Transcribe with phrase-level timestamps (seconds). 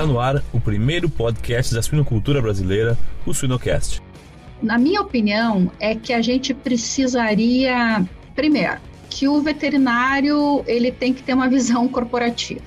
[0.00, 2.96] Está no ar o primeiro podcast da suinocultura brasileira,
[3.26, 4.00] o Suinocast.
[4.62, 8.02] Na minha opinião, é que a gente precisaria,
[8.34, 8.78] primeiro,
[9.10, 12.62] que o veterinário ele tem que ter uma visão corporativa.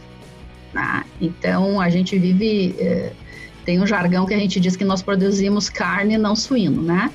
[0.76, 1.04] Né?
[1.20, 3.14] Então, a gente vive, eh,
[3.66, 7.10] tem um jargão que a gente diz que nós produzimos carne, não suíno, né?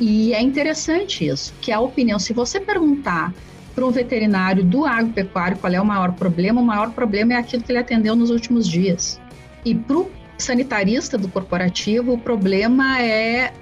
[0.00, 3.32] E é interessante isso, que a opinião, se você perguntar
[3.72, 7.62] para um veterinário do agropecuário qual é o maior problema, o maior problema é aquilo
[7.62, 9.22] que ele atendeu nos últimos dias.
[9.64, 13.52] E para o sanitarista do corporativo, o problema é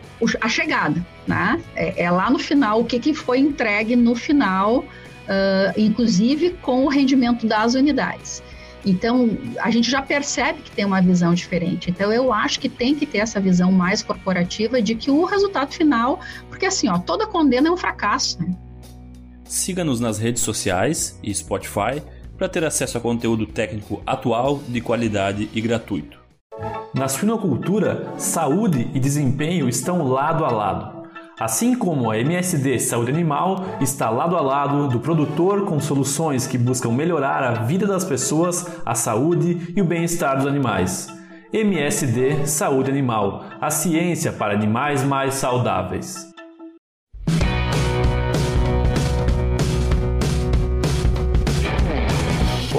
[0.40, 1.60] a chegada, né?
[1.74, 4.84] É, é lá no final, o que, que foi entregue no final, uh,
[5.76, 8.42] inclusive com o rendimento das unidades.
[8.84, 11.88] Então, a gente já percebe que tem uma visão diferente.
[11.88, 15.72] Então, eu acho que tem que ter essa visão mais corporativa de que o resultado
[15.72, 18.54] final, porque assim, ó, toda condena é um fracasso, né?
[19.44, 22.02] Siga-nos nas redes sociais e Spotify
[22.42, 26.18] para ter acesso a conteúdo técnico atual, de qualidade e gratuito.
[26.92, 31.06] Na suinocultura, saúde e desempenho estão lado a lado.
[31.38, 36.58] Assim como a MSD Saúde Animal está lado a lado do produtor com soluções que
[36.58, 41.06] buscam melhorar a vida das pessoas, a saúde e o bem-estar dos animais.
[41.52, 46.31] MSD Saúde Animal, a ciência para animais mais saudáveis.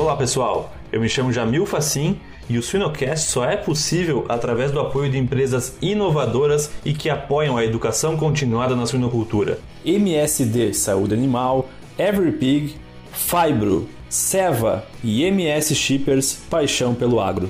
[0.04, 4.82] Olá pessoal, eu me chamo Jamil Facim e o Suinocast só é possível através do
[4.82, 9.60] apoio de empresas inovadoras e que apoiam a educação continuada na suinocultura.
[9.86, 12.76] MSD Saúde Animal, EveryPig,
[13.14, 17.50] Fibro, Seva e MS Shippers Paixão pelo Agro.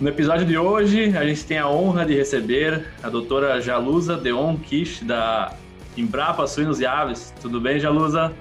[0.00, 4.56] No episódio de hoje, a gente tem a honra de receber a doutora Jalusa Deon
[4.56, 5.52] Kish, da
[5.98, 7.34] Embrapa Suínos e Aves.
[7.42, 8.32] Tudo bem, Jalusa?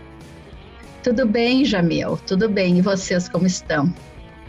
[1.04, 2.18] Tudo bem, Jamil.
[2.26, 2.78] Tudo bem.
[2.78, 3.94] E vocês, como estão?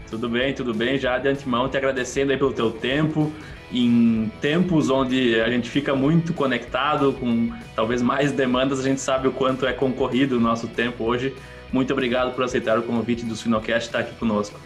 [0.09, 0.97] Tudo bem, tudo bem.
[0.97, 3.31] Já de antemão te agradecendo aí pelo teu tempo.
[3.71, 9.27] Em tempos onde a gente fica muito conectado, com talvez mais demandas, a gente sabe
[9.27, 11.35] o quanto é concorrido o nosso tempo hoje.
[11.73, 14.57] Muito obrigado por aceitar o convite do Sinocast estar aqui conosco.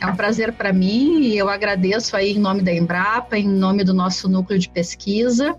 [0.00, 3.82] É um prazer para mim e eu agradeço aí em nome da Embrapa, em nome
[3.82, 5.56] do nosso núcleo de pesquisa.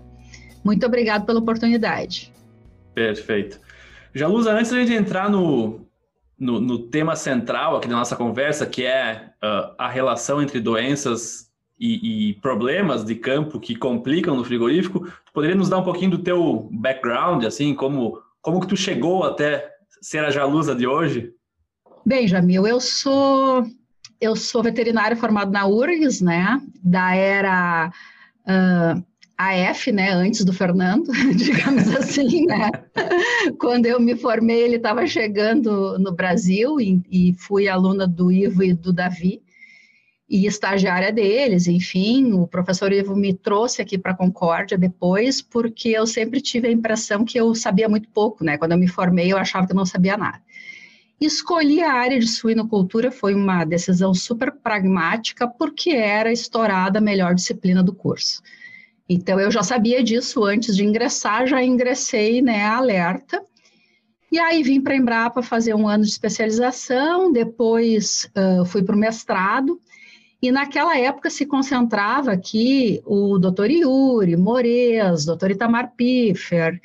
[0.62, 2.32] Muito obrigado pela oportunidade.
[2.94, 3.63] Perfeito.
[4.14, 5.88] Jalusa, antes de a gente entrar no,
[6.38, 11.50] no, no, tema central aqui da nossa conversa, que é uh, a relação entre doenças
[11.78, 16.22] e, e, problemas de campo que complicam no frigorífico, poderia nos dar um pouquinho do
[16.22, 19.68] teu background, assim, como, como que tu chegou até
[20.00, 21.32] ser a Jalusa de hoje?
[22.06, 23.66] Bem, Jamil, eu sou
[24.20, 27.92] eu sou veterinário formado na URGS, né, da era
[28.46, 29.04] uh,
[29.36, 32.70] AF, né, antes do Fernando, digamos assim, né?
[33.58, 38.62] Quando eu me formei, ele estava chegando no Brasil e, e, fui aluna do Ivo
[38.62, 39.42] e do Davi
[40.28, 45.90] e estagiária deles, enfim, o professor Ivo me trouxe aqui para a Concórdia depois, porque
[45.90, 48.56] eu sempre tive a impressão que eu sabia muito pouco, né?
[48.56, 50.40] Quando eu me formei, eu achava que eu não sabia nada.
[51.20, 57.34] Escolhi a área de suinocultura, foi uma decisão super pragmática, porque era estourada a melhor
[57.34, 58.42] disciplina do curso.
[59.08, 63.42] Então, eu já sabia disso antes de ingressar, já ingressei, né, alerta.
[64.32, 68.96] E aí vim para a Embrapa fazer um ano de especialização, depois uh, fui para
[68.96, 69.78] o mestrado,
[70.42, 76.80] e naquela época se concentrava aqui o doutor Yuri, Mores, doutor Itamar Piffer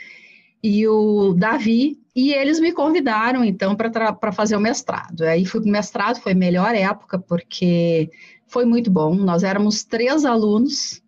[0.61, 5.23] e o Davi, e eles me convidaram, então, para fazer o mestrado.
[5.23, 8.09] Aí fui para o mestrado, foi a melhor época, porque
[8.45, 9.15] foi muito bom.
[9.15, 11.01] Nós éramos três alunos,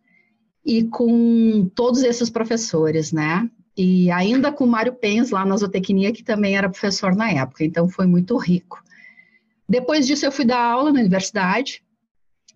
[0.66, 3.50] e com todos esses professores, né?
[3.76, 7.64] E ainda com o Mário Pens lá na zootecnia, que também era professor na época,
[7.64, 8.84] então foi muito rico.
[9.68, 11.82] Depois disso, eu fui dar aula na universidade,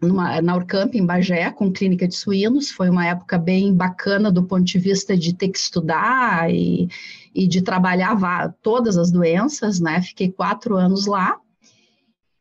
[0.01, 2.71] numa, na Urcamp, em Bagé, com clínica de suínos.
[2.71, 6.89] Foi uma época bem bacana do ponto de vista de ter que estudar e,
[7.33, 10.01] e de trabalhar todas as doenças, né?
[10.01, 11.39] Fiquei quatro anos lá.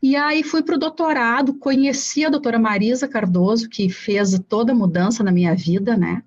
[0.05, 4.75] E aí fui para o doutorado, conheci a doutora Marisa Cardoso, que fez toda a
[4.75, 6.23] mudança na minha vida, né?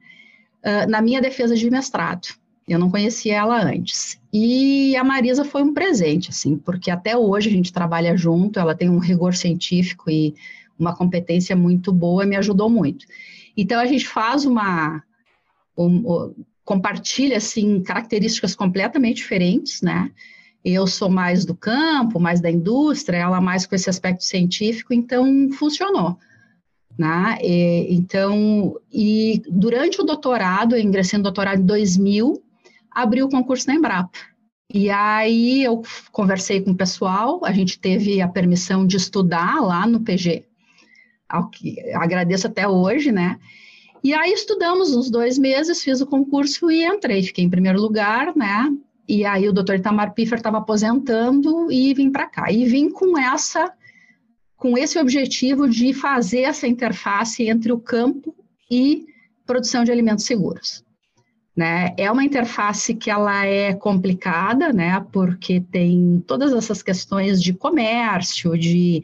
[0.65, 2.27] Uh, na minha defesa de mestrado.
[2.67, 4.19] Eu não conhecia ela antes.
[4.33, 8.73] E a Marisa foi um presente, assim, porque até hoje a gente trabalha junto, ela
[8.73, 10.33] tem um rigor científico e
[10.79, 13.05] uma competência muito boa, me ajudou muito.
[13.55, 15.03] Então a gente faz uma.
[15.77, 16.35] Um, um,
[16.65, 20.09] compartilha, assim, características completamente diferentes, né?
[20.63, 25.49] Eu sou mais do campo, mais da indústria, ela mais com esse aspecto científico, então
[25.51, 26.17] funcionou.
[26.97, 27.37] Né?
[27.41, 32.41] E, então, e durante o doutorado, eu ingressei no doutorado em 2000,
[32.91, 34.17] abri o concurso na Embrapa.
[34.73, 35.81] E aí eu
[36.11, 40.43] conversei com o pessoal, a gente teve a permissão de estudar lá no PG,
[41.29, 43.39] ao que agradeço até hoje, né?
[44.03, 48.35] E aí estudamos uns dois meses, fiz o concurso e entrei, fiquei em primeiro lugar,
[48.35, 48.69] né?
[49.07, 52.51] E aí o doutor Itamar Piffer estava aposentando e vim para cá.
[52.51, 53.71] E vim com essa,
[54.57, 58.35] com esse objetivo de fazer essa interface entre o campo
[58.69, 59.05] e
[59.45, 60.83] produção de alimentos seguros.
[61.55, 61.95] Né?
[61.97, 65.03] É uma interface que ela é complicada, né?
[65.11, 69.01] Porque tem todas essas questões de comércio, de,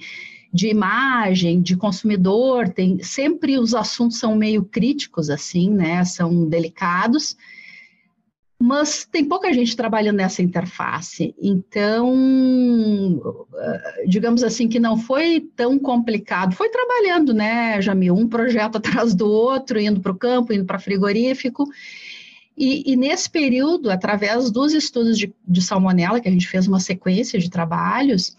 [0.53, 6.05] de imagem, de consumidor, tem sempre os assuntos são meio críticos assim, né?
[6.05, 7.35] São delicados.
[8.65, 13.21] Mas tem pouca gente trabalhando nessa interface, então,
[13.53, 16.55] eh, digamos assim, que não foi tão complicado.
[16.55, 18.15] Foi trabalhando, né, Jamil?
[18.15, 21.65] Um projeto atrás do outro, indo para o campo, indo para frigorífico,
[22.57, 26.79] e, e, nesse período, através dos estudos de, de, salmonela, que a gente fez uma
[26.79, 28.33] sequência de trabalhos,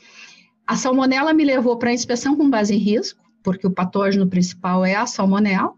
[0.67, 4.87] a salmonela me levou para a inspeção com base em risco, porque o patógeno principal
[4.87, 5.75] é a salmonela.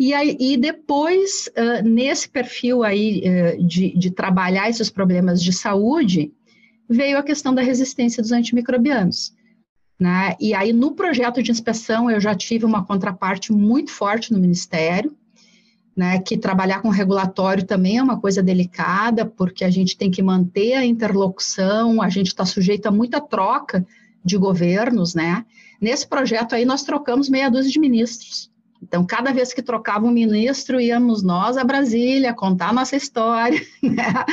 [0.00, 5.52] E, aí, e depois, uh, nesse perfil aí uh, de, de trabalhar esses problemas de
[5.52, 6.32] saúde,
[6.88, 9.34] veio a questão da resistência dos antimicrobianos.
[10.00, 10.34] Né?
[10.40, 15.14] E aí, no projeto de inspeção, eu já tive uma contraparte muito forte no Ministério,
[15.94, 20.22] né, que trabalhar com regulatório também é uma coisa delicada, porque a gente tem que
[20.22, 23.86] manter a interlocução, a gente está sujeito a muita troca
[24.24, 25.44] de governos, né?
[25.78, 28.49] Nesse projeto aí nós trocamos meia dúzia de ministros.
[28.82, 34.24] Então, cada vez que trocava um ministro, íamos nós a Brasília contar nossa história, né?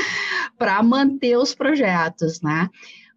[0.57, 2.69] Para manter os projetos, né?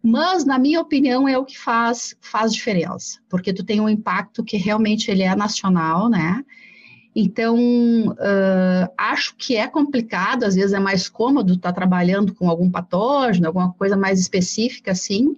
[0.03, 4.43] Mas, na minha opinião, é o que faz, faz diferença, porque tu tem um impacto
[4.43, 6.43] que realmente ele é nacional, né?
[7.15, 12.49] Então, uh, acho que é complicado, às vezes é mais cômodo estar tá trabalhando com
[12.49, 15.35] algum patógeno, alguma coisa mais específica, assim,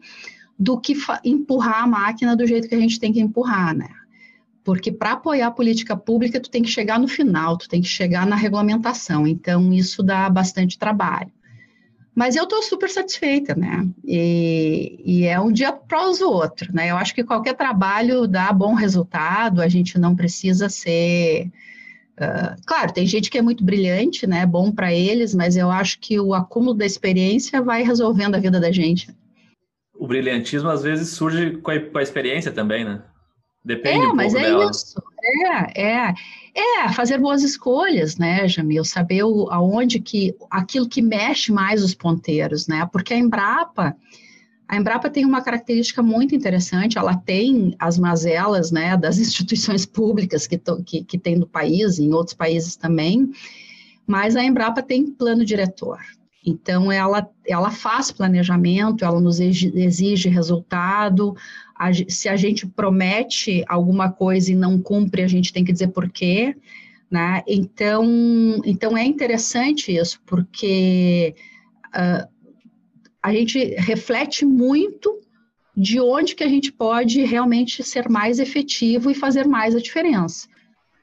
[0.58, 0.96] do que
[1.26, 3.90] empurrar a máquina do jeito que a gente tem que empurrar, né?
[4.64, 7.88] Porque para apoiar a política pública, tu tem que chegar no final, tu tem que
[7.88, 9.28] chegar na regulamentação.
[9.28, 11.32] Então, isso dá bastante trabalho.
[12.16, 13.88] Mas eu estou super satisfeita, né?
[14.06, 16.92] E, e é um dia para os outros, né?
[16.92, 21.48] Eu acho que qualquer trabalho dá bom resultado, a gente não precisa ser.
[22.14, 24.46] Uh, claro, tem gente que é muito brilhante, né?
[24.46, 28.60] Bom para eles, mas eu acho que o acúmulo da experiência vai resolvendo a vida
[28.60, 29.10] da gente.
[29.96, 33.02] O brilhantismo às vezes surge com a, com a experiência também, né?
[33.64, 34.70] Depende é, um mas é dela.
[34.70, 35.02] isso.
[35.24, 36.14] É, é.
[36.56, 38.84] É, fazer boas escolhas, né, Jamil?
[38.84, 42.88] Saber o, aonde que, aquilo que mexe mais os ponteiros, né?
[42.92, 43.96] Porque a Embrapa,
[44.68, 50.46] a Embrapa tem uma característica muito interessante, ela tem as mazelas, né, das instituições públicas
[50.46, 53.32] que, to, que, que tem no país, em outros países também,
[54.06, 56.00] mas a Embrapa tem plano diretor,
[56.46, 61.36] então, ela, ela faz planejamento, ela nos exige resultado.
[61.84, 65.90] A, se a gente promete alguma coisa e não cumpre, a gente tem que dizer
[65.90, 66.56] por quê.
[67.12, 67.44] Né?
[67.48, 68.06] Então,
[68.66, 71.36] então, é interessante isso, porque
[71.90, 72.28] uh,
[73.22, 75.20] a gente reflete muito
[75.76, 80.48] de onde que a gente pode realmente ser mais efetivo e fazer mais a diferença.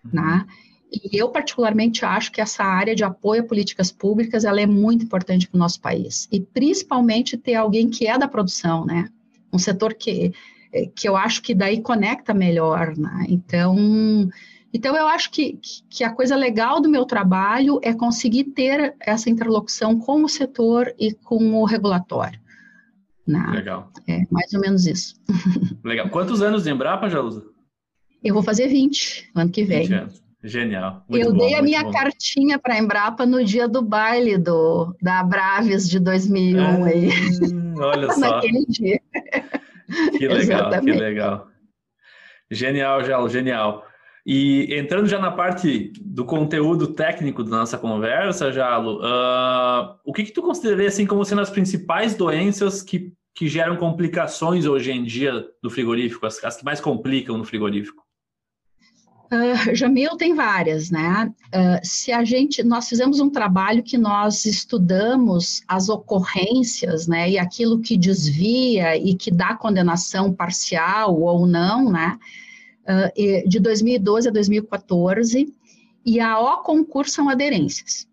[0.05, 0.23] Né?
[0.23, 0.39] Uhum.
[0.39, 0.47] Né?
[0.93, 5.05] E eu, particularmente, acho que essa área de apoio a políticas públicas ela é muito
[5.05, 6.29] importante para o nosso país.
[6.33, 9.09] E, principalmente, ter alguém que é da produção, né?
[9.53, 10.33] Um setor que,
[10.95, 13.27] que eu acho que daí conecta melhor, né?
[13.29, 14.29] Então,
[14.73, 15.59] então eu acho que,
[15.89, 20.95] que a coisa legal do meu trabalho é conseguir ter essa interlocução com o setor
[20.99, 22.41] e com o regulatório.
[23.27, 23.45] Né?
[23.53, 23.93] Legal.
[24.09, 25.15] É mais ou menos isso.
[25.85, 26.09] Legal.
[26.09, 27.45] Quantos anos de Embrapa já usa?
[28.23, 29.83] Eu vou fazer 20 ano que vem.
[29.83, 30.23] 20 anos.
[30.43, 31.05] Genial.
[31.11, 31.91] eu bom, dei a minha bom.
[31.91, 36.61] cartinha para a Embrapa no dia do baile do, da Braves de 2001.
[36.61, 37.11] Ah, aí.
[37.79, 38.21] Olha só.
[38.21, 39.01] Naquele dia.
[40.17, 41.49] Que legal, que legal.
[42.51, 43.87] Genial, Jalo, genial.
[44.27, 50.25] E entrando já na parte do conteúdo técnico da nossa conversa, Jalo, uh, o que,
[50.25, 55.05] que tu consideraria assim como sendo as principais doenças que, que geram complicações hoje em
[55.05, 58.03] dia do frigorífico, as, as que mais complicam no frigorífico?
[59.33, 61.33] Uh, Jamil tem várias, né?
[61.55, 67.31] Uh, se a gente, nós fizemos um trabalho que nós estudamos as ocorrências, né?
[67.31, 72.19] E aquilo que desvia e que dá condenação parcial ou não, né?
[72.83, 75.55] Uh, de 2012 a 2014,
[76.05, 78.09] e a O concurso são aderências.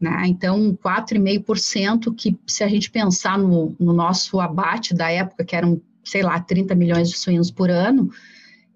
[0.00, 0.24] Né?
[0.26, 5.80] Então, 4,5% que, se a gente pensar no, no nosso abate da época, que eram,
[6.04, 8.10] sei lá, 30 milhões de suínos por ano,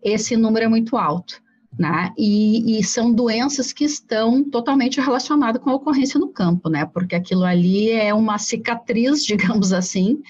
[0.03, 1.42] esse número é muito alto.
[1.79, 2.13] Né?
[2.19, 6.85] E, e, são doenças que estão totalmente relacionadas com a ocorrência no campo, né?
[6.85, 10.23] Porque aquilo ali é uma cicatriz, digamos assim,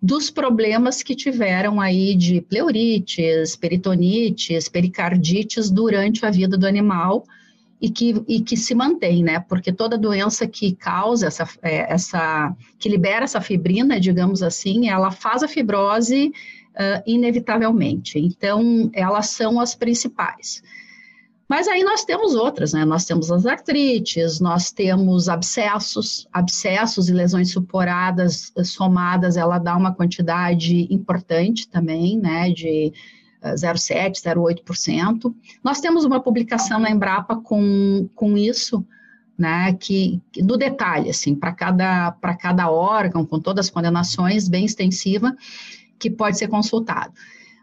[0.00, 7.24] dos problemas que tiveram aí de pleurites, peritonites, pericardites durante a vida do animal
[7.80, 9.40] e que, e que se mantém, né?
[9.40, 15.10] Porque toda doença que causa essa, é, essa que libera essa fibrina, digamos assim, ela
[15.10, 16.32] faz a fibrose
[16.78, 18.18] uh, inevitavelmente.
[18.18, 20.62] Então, elas são as principais.
[21.48, 22.84] Mas aí nós temos outras, né?
[22.84, 29.94] Nós temos as artrites, nós temos abscessos, abscessos e lesões suporadas somadas, ela dá uma
[29.94, 32.50] quantidade importante também, né?
[32.50, 32.92] De
[33.42, 35.34] 0,7%, eh, 0,8%.
[35.64, 38.84] Nós temos uma publicação na Embrapa com, com isso,
[39.38, 45.34] né, que, no detalhe, assim, para cada, cada órgão, com todas as condenações, bem extensiva,
[45.98, 47.12] que pode ser consultado.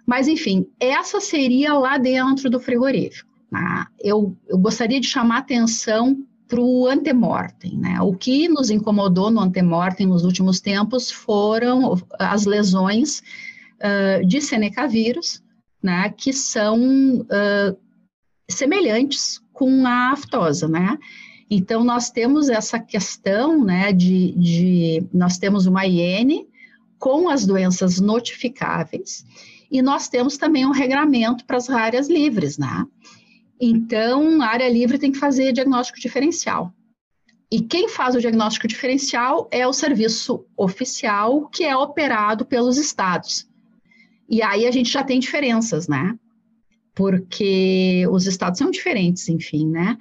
[0.05, 3.29] Mas, enfim, essa seria lá dentro do frigorífico.
[3.51, 3.85] Né?
[3.99, 7.77] Eu, eu gostaria de chamar atenção para o antemortem.
[7.77, 7.99] Né?
[8.01, 13.23] O que nos incomodou no antemortem nos últimos tempos foram as lesões
[13.79, 15.43] uh, de Seneca vírus,
[15.81, 17.77] né, que são uh,
[18.49, 20.97] semelhantes com a aftosa, né?
[21.49, 26.47] Então, nós temos essa questão, né, de, de nós temos uma IN
[26.99, 29.25] com as doenças notificáveis
[29.71, 32.85] e nós temos também um regramento para as áreas livres, né?
[33.59, 36.73] Então, a área livre tem que fazer diagnóstico diferencial.
[37.51, 43.47] E quem faz o diagnóstico diferencial é o serviço oficial, que é operado pelos estados.
[44.29, 46.17] E aí a gente já tem diferenças, né?
[46.93, 49.97] Porque os estados são diferentes, enfim, né?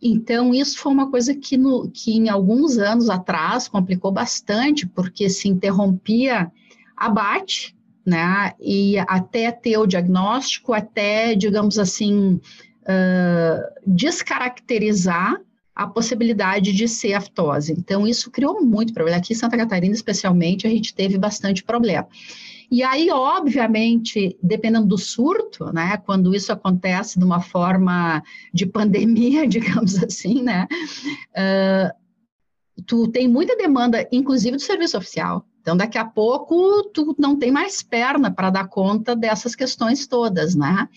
[0.00, 5.28] Então, isso foi uma coisa que, no, que em alguns anos atrás complicou bastante, porque
[5.28, 6.50] se interrompia
[6.96, 7.74] abate,
[8.04, 8.52] né?
[8.60, 12.40] E até ter o diagnóstico, até, digamos assim,
[12.82, 15.40] uh, descaracterizar
[15.74, 17.72] a possibilidade de ser aftose.
[17.72, 19.18] Então, isso criou muito problema.
[19.18, 22.08] Aqui em Santa Catarina, especialmente, a gente teve bastante problema.
[22.70, 29.46] E aí, obviamente, dependendo do surto, né, quando isso acontece de uma forma de pandemia,
[29.48, 30.66] digamos assim, né,
[31.30, 35.46] uh, tu tem muita demanda, inclusive do serviço oficial.
[35.60, 40.54] Então, daqui a pouco, tu não tem mais perna para dar conta dessas questões todas,
[40.54, 40.88] né?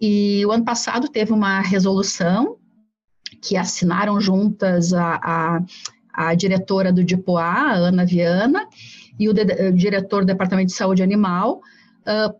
[0.00, 2.56] E o ano passado teve uma resolução
[3.42, 5.62] que assinaram juntas a, a,
[6.12, 8.66] a diretora do DIPOA, a Ana Viana,
[9.20, 11.60] e o, de, o diretor do Departamento de Saúde Animal,
[12.06, 12.34] uh,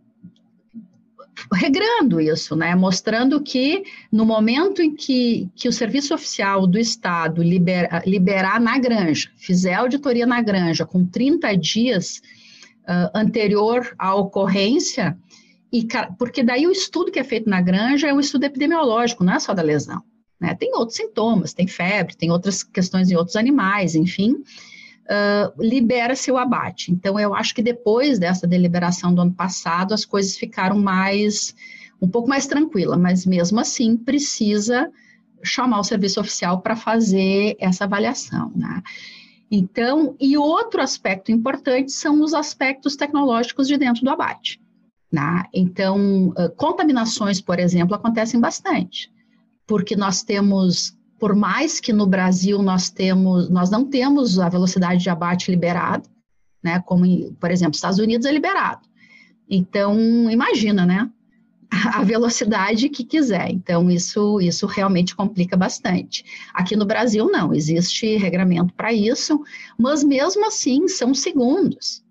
[1.53, 2.75] regrando isso, né?
[2.75, 8.79] mostrando que no momento em que, que o serviço oficial do Estado libera, liberar na
[8.79, 12.23] granja, fizer auditoria na granja com 30 dias
[12.85, 15.19] uh, anterior à ocorrência,
[15.71, 15.87] e,
[16.19, 19.39] porque daí o estudo que é feito na granja é um estudo epidemiológico, não é
[19.39, 20.03] só da lesão.
[20.41, 20.55] Né?
[20.55, 24.43] Tem outros sintomas, tem febre, tem outras questões em outros animais, enfim.
[25.59, 26.93] Libera-se o abate.
[26.93, 31.55] Então, eu acho que depois dessa deliberação do ano passado, as coisas ficaram mais,
[32.01, 34.91] um pouco mais tranquilas, mas mesmo assim precisa
[35.43, 38.83] chamar o serviço oficial para fazer essa avaliação, né?
[39.51, 44.61] Então, e outro aspecto importante são os aspectos tecnológicos de dentro do abate.
[45.11, 45.43] Né?
[45.53, 49.13] Então, contaminações, por exemplo, acontecem bastante,
[49.67, 55.03] porque nós temos, por mais que no Brasil nós temos, nós não temos a velocidade
[55.03, 56.09] de abate liberada,
[56.63, 56.81] né?
[56.81, 58.81] Como, por exemplo, Estados Unidos é liberado.
[59.49, 61.11] Então, imagina, né?
[61.95, 63.51] A velocidade que quiser.
[63.51, 66.25] Então, isso, isso realmente complica bastante.
[66.55, 69.41] Aqui no Brasil, não, existe regramento para isso,
[69.79, 72.03] mas mesmo assim são segundos.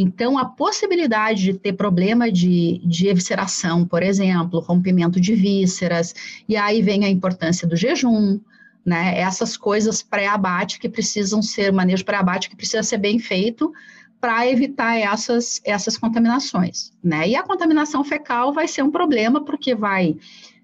[0.00, 6.14] Então, a possibilidade de ter problema de, de evisceração, por exemplo, rompimento de vísceras,
[6.48, 8.40] e aí vem a importância do jejum,
[8.84, 9.18] né?
[9.18, 13.72] Essas coisas pré-abate que precisam ser, manejo pré-abate que precisa ser bem feito
[14.20, 17.28] para evitar essas, essas contaminações, né?
[17.28, 20.16] E a contaminação fecal vai ser um problema porque vai,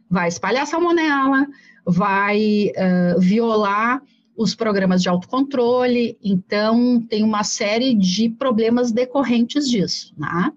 [0.08, 1.46] vai espalhar salmonela,
[1.84, 4.02] vai uh, violar
[4.36, 10.52] os programas de autocontrole, então tem uma série de problemas decorrentes disso, né?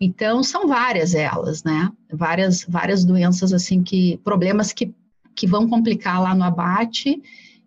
[0.00, 1.90] Então são várias elas, né?
[2.12, 4.92] Várias várias doenças assim que problemas que
[5.34, 7.22] que vão complicar lá no abate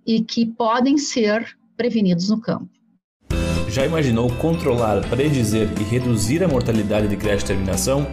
[0.05, 2.67] e que podem ser prevenidos no campo.
[3.69, 8.07] Já imaginou controlar, predizer e reduzir a mortalidade de creche terminação?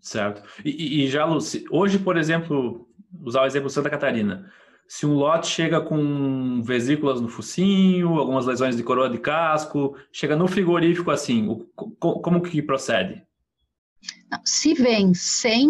[0.00, 0.42] Certo.
[0.64, 2.88] E, e já, Luci, hoje, por exemplo,
[3.20, 4.48] usar o exemplo Santa Catarina.
[4.86, 10.36] Se um lote chega com vesículas no focinho, algumas lesões de coroa de casco, chega
[10.36, 13.24] no frigorífico assim, o, como que procede?
[14.44, 15.68] Se vem sem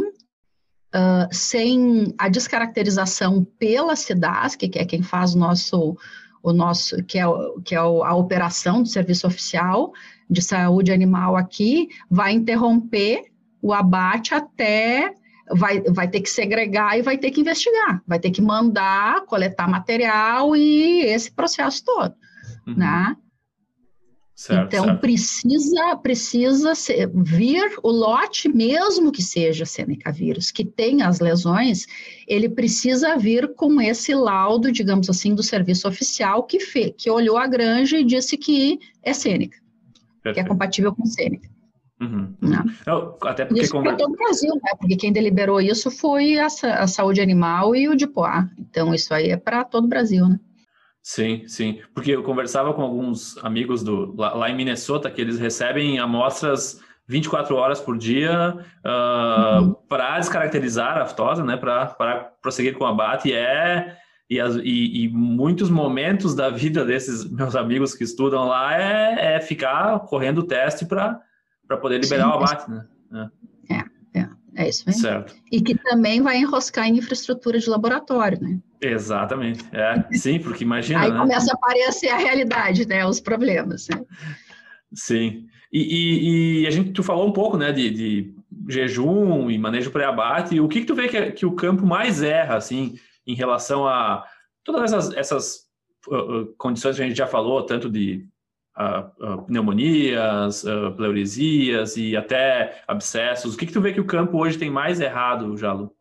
[0.95, 5.97] uh, sem a descaracterização pela SIDASC, que é quem faz o nosso,
[6.43, 7.25] o nosso que é,
[7.65, 9.93] que é a operação do serviço oficial
[10.31, 13.25] de saúde animal aqui, vai interromper
[13.63, 15.15] o abate até
[15.51, 19.69] vai, vai ter que segregar e vai ter que investigar, vai ter que mandar, coletar
[19.69, 22.15] material e esse processo todo,
[22.67, 22.75] uhum.
[22.77, 23.17] né?
[24.39, 25.01] Certo, então certo.
[25.01, 31.87] precisa precisa ser, vir o lote mesmo que seja Seneca vírus, que tenha as lesões,
[32.25, 37.37] ele precisa vir com esse laudo, digamos assim, do serviço oficial que fe, que olhou
[37.37, 39.59] a granja e disse que é Seneca,
[40.23, 41.51] que é compatível com Seneca.
[42.01, 42.33] Uhum.
[42.41, 42.65] Não.
[42.87, 44.71] Eu, até porque isso para todo o Brasil, né?
[44.79, 48.49] Porque quem deliberou isso foi a, a saúde animal e o DIPOA.
[48.57, 50.39] Então isso aí é para todo o Brasil, né?
[51.09, 51.81] Sim, sim.
[51.95, 56.83] Porque eu conversava com alguns amigos do, lá, lá em Minnesota que eles recebem amostras
[57.07, 59.73] 24 horas por dia uh, uhum.
[59.89, 61.57] para descaracterizar a aftosa, né?
[61.57, 63.31] Para prosseguir com o abate.
[63.31, 63.97] E é.
[64.29, 69.37] E, as, e, e, muitos momentos da vida desses meus amigos que estudam lá é,
[69.37, 71.23] é ficar correndo o teste para
[71.81, 72.87] poder liberar sim, o abate, né?
[73.15, 73.48] É.
[74.59, 75.01] é, é, é isso mesmo.
[75.01, 75.35] Certo.
[75.51, 78.59] E que também vai enroscar em infraestrutura de laboratório, né?
[78.81, 79.65] Exatamente.
[79.73, 81.01] É, sim, porque imagina.
[81.01, 81.19] Aí né?
[81.19, 83.07] começa a aparecer a realidade, né?
[83.07, 83.89] Os problemas.
[83.89, 84.05] Né?
[84.93, 85.47] Sim.
[85.73, 88.35] E, e, e, a gente, tu falou um pouco, né, de, de
[88.69, 90.61] jejum e manejo pré-abate.
[90.61, 92.95] O que, que tu vê que, que o campo mais erra, assim,
[93.27, 94.25] em relação a
[94.65, 95.57] todas essas, essas
[96.09, 98.27] uh, uh, condições que a gente já falou, tanto de
[98.79, 100.65] uh, pneumonias,
[100.97, 103.55] pleuresias e até abscessos.
[103.55, 105.93] O que, que tu vê que o campo hoje tem mais errado, Jalo?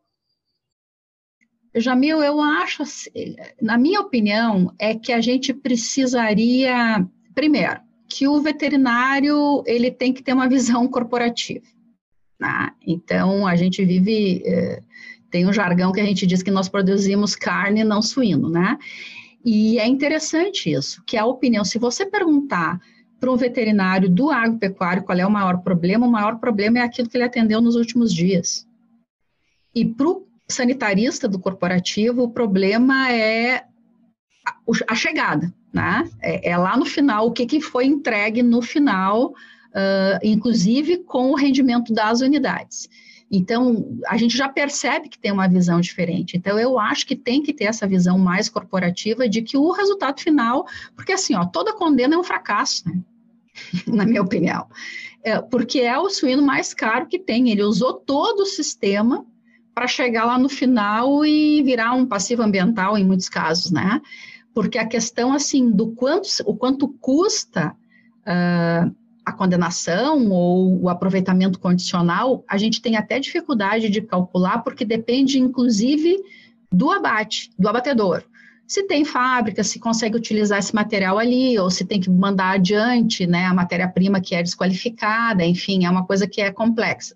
[1.74, 8.40] Jamil, eu acho, assim, na minha opinião, é que a gente precisaria, primeiro, que o
[8.40, 11.64] veterinário ele tem que ter uma visão corporativa.
[12.40, 12.70] Né?
[12.86, 14.82] Então, a gente vive, é,
[15.30, 18.78] tem um jargão que a gente diz que nós produzimos carne, não suíno, né?
[19.50, 22.78] E é interessante isso, que a opinião, se você perguntar
[23.18, 27.08] para um veterinário do agropecuário qual é o maior problema, o maior problema é aquilo
[27.08, 28.68] que ele atendeu nos últimos dias.
[29.74, 33.64] E para o sanitarista do corporativo, o problema é
[34.86, 36.06] a chegada, né?
[36.20, 41.30] É, é lá no final, o que, que foi entregue no final, uh, inclusive com
[41.30, 42.86] o rendimento das unidades.
[43.30, 46.36] Então, a gente já percebe que tem uma visão diferente.
[46.36, 50.20] Então, eu acho que tem que ter essa visão mais corporativa de que o resultado
[50.20, 52.98] final, porque assim, ó, toda condena é um fracasso, né?
[53.86, 54.66] na minha opinião.
[55.22, 57.50] É, porque é o suíno mais caro que tem.
[57.50, 59.26] Ele usou todo o sistema
[59.74, 64.00] para chegar lá no final e virar um passivo ambiental em muitos casos, né?
[64.54, 67.76] Porque a questão assim do quanto o quanto custa
[68.22, 68.94] uh,
[69.28, 75.38] a condenação ou o aproveitamento condicional, a gente tem até dificuldade de calcular porque depende
[75.38, 76.16] inclusive
[76.70, 78.24] do abate, do abatedor.
[78.66, 83.26] Se tem fábrica, se consegue utilizar esse material ali, ou se tem que mandar adiante,
[83.26, 87.14] né, a matéria-prima que é desqualificada, enfim, é uma coisa que é complexa.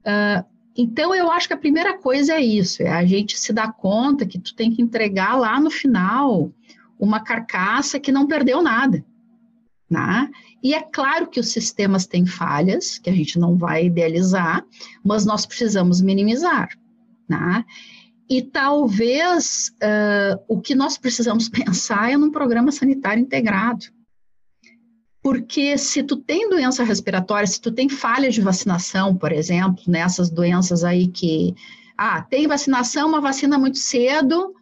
[0.00, 0.44] Uh,
[0.76, 4.26] então, eu acho que a primeira coisa é isso, é a gente se dar conta
[4.26, 6.50] que tu tem que entregar lá no final
[6.98, 9.04] uma carcaça que não perdeu nada.
[9.92, 10.30] Né?
[10.62, 14.64] E é claro que os sistemas têm falhas, que a gente não vai idealizar,
[15.04, 16.70] mas nós precisamos minimizar.
[17.28, 17.62] Né?
[18.26, 23.84] E talvez uh, o que nós precisamos pensar é num programa sanitário integrado.
[25.22, 30.30] Porque se tu tem doença respiratória, se tu tem falha de vacinação, por exemplo, nessas
[30.30, 31.54] doenças aí que,
[31.98, 34.54] ah, tem vacinação, uma vacina muito cedo,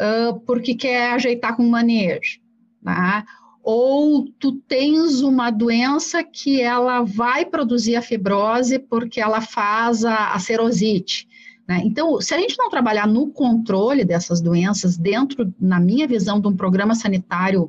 [0.00, 2.40] uh, porque quer ajeitar com manejo,
[2.82, 3.26] tá?
[3.62, 10.32] Ou tu tens uma doença que ela vai produzir a fibrose porque ela faz a,
[10.32, 11.28] a serosite.
[11.68, 11.82] Né?
[11.84, 16.48] Então, se a gente não trabalhar no controle dessas doenças dentro, na minha visão, de
[16.48, 17.64] um programa sanitário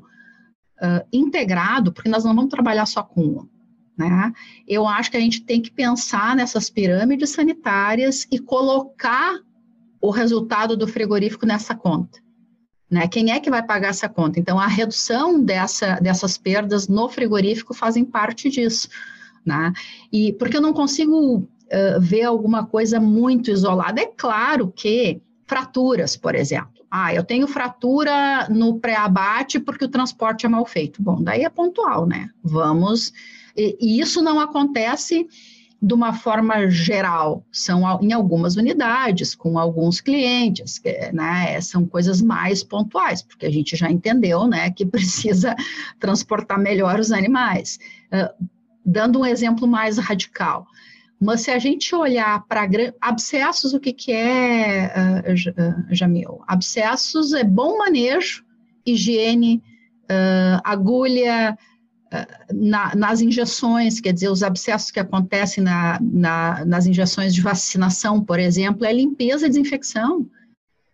[0.81, 3.47] uh, integrado, porque nós não vamos trabalhar só com um.
[3.97, 4.33] Né?
[4.67, 9.39] Eu acho que a gente tem que pensar nessas pirâmides sanitárias e colocar
[10.01, 12.19] o resultado do frigorífico nessa conta.
[12.91, 13.07] Né?
[13.07, 14.37] Quem é que vai pagar essa conta?
[14.37, 18.89] Então, a redução dessa, dessas perdas no frigorífico fazem parte disso.
[19.45, 19.71] Né?
[20.11, 24.01] E porque eu não consigo uh, ver alguma coisa muito isolada.
[24.01, 26.85] É claro que fraturas, por exemplo.
[26.91, 31.01] Ah, eu tenho fratura no pré-abate porque o transporte é mal feito.
[31.01, 32.29] Bom, daí é pontual, né?
[32.43, 33.13] Vamos.
[33.55, 35.25] E, e isso não acontece
[35.81, 40.79] de uma forma geral, são em algumas unidades, com alguns clientes,
[41.11, 45.55] né, são coisas mais pontuais, porque a gente já entendeu, né, que precisa
[45.99, 47.79] transportar melhor os animais.
[48.13, 48.45] Uh,
[48.85, 50.67] dando um exemplo mais radical,
[51.19, 52.67] Mas se a gente olhar para
[52.99, 54.91] abscessos, o que, que é,
[55.27, 56.41] uh, Jamil?
[56.47, 58.43] Abscessos é bom manejo,
[58.85, 59.63] higiene,
[60.63, 61.57] agulha,
[62.53, 68.21] na, nas injeções, quer dizer, os abscessos que acontecem na, na, nas injeções de vacinação,
[68.21, 70.27] por exemplo, é limpeza e desinfecção.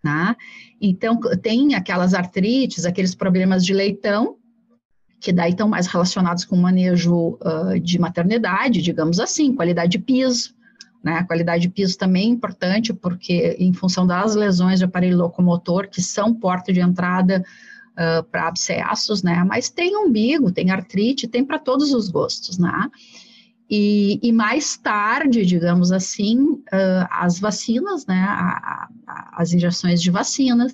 [0.03, 0.35] Né?
[0.79, 4.37] Então, tem aquelas artrites, aqueles problemas de leitão,
[5.19, 9.99] que daí estão mais relacionados com o manejo uh, de maternidade, digamos assim, qualidade de
[9.99, 10.53] piso.
[11.03, 11.13] Né?
[11.13, 15.89] A qualidade de piso também é importante, porque em função das lesões de aparelho locomotor,
[15.89, 17.43] que são porta de entrada
[17.97, 19.43] uh, para abscessos, né?
[19.43, 22.89] Mas tem umbigo, tem artrite, tem para todos os gostos, né?
[23.69, 28.25] E, e, mais tarde, digamos assim, uh, as vacinas, né?
[28.29, 30.73] A, a, as injeções de vacinas.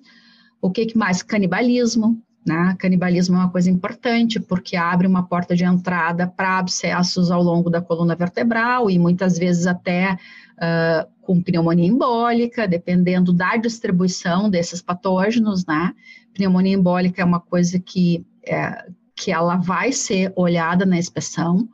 [0.62, 1.24] O que, que mais?
[1.24, 2.76] Canibalismo, né?
[2.78, 7.70] Canibalismo é uma coisa importante porque abre uma porta de entrada para abscessos ao longo
[7.70, 14.82] da coluna vertebral e muitas vezes até uh, com pneumonia embólica, dependendo da distribuição desses
[14.82, 15.94] patógenos, né?
[16.34, 21.68] Pneumonia embólica é uma coisa que, é, que ela vai ser olhada na inspeção,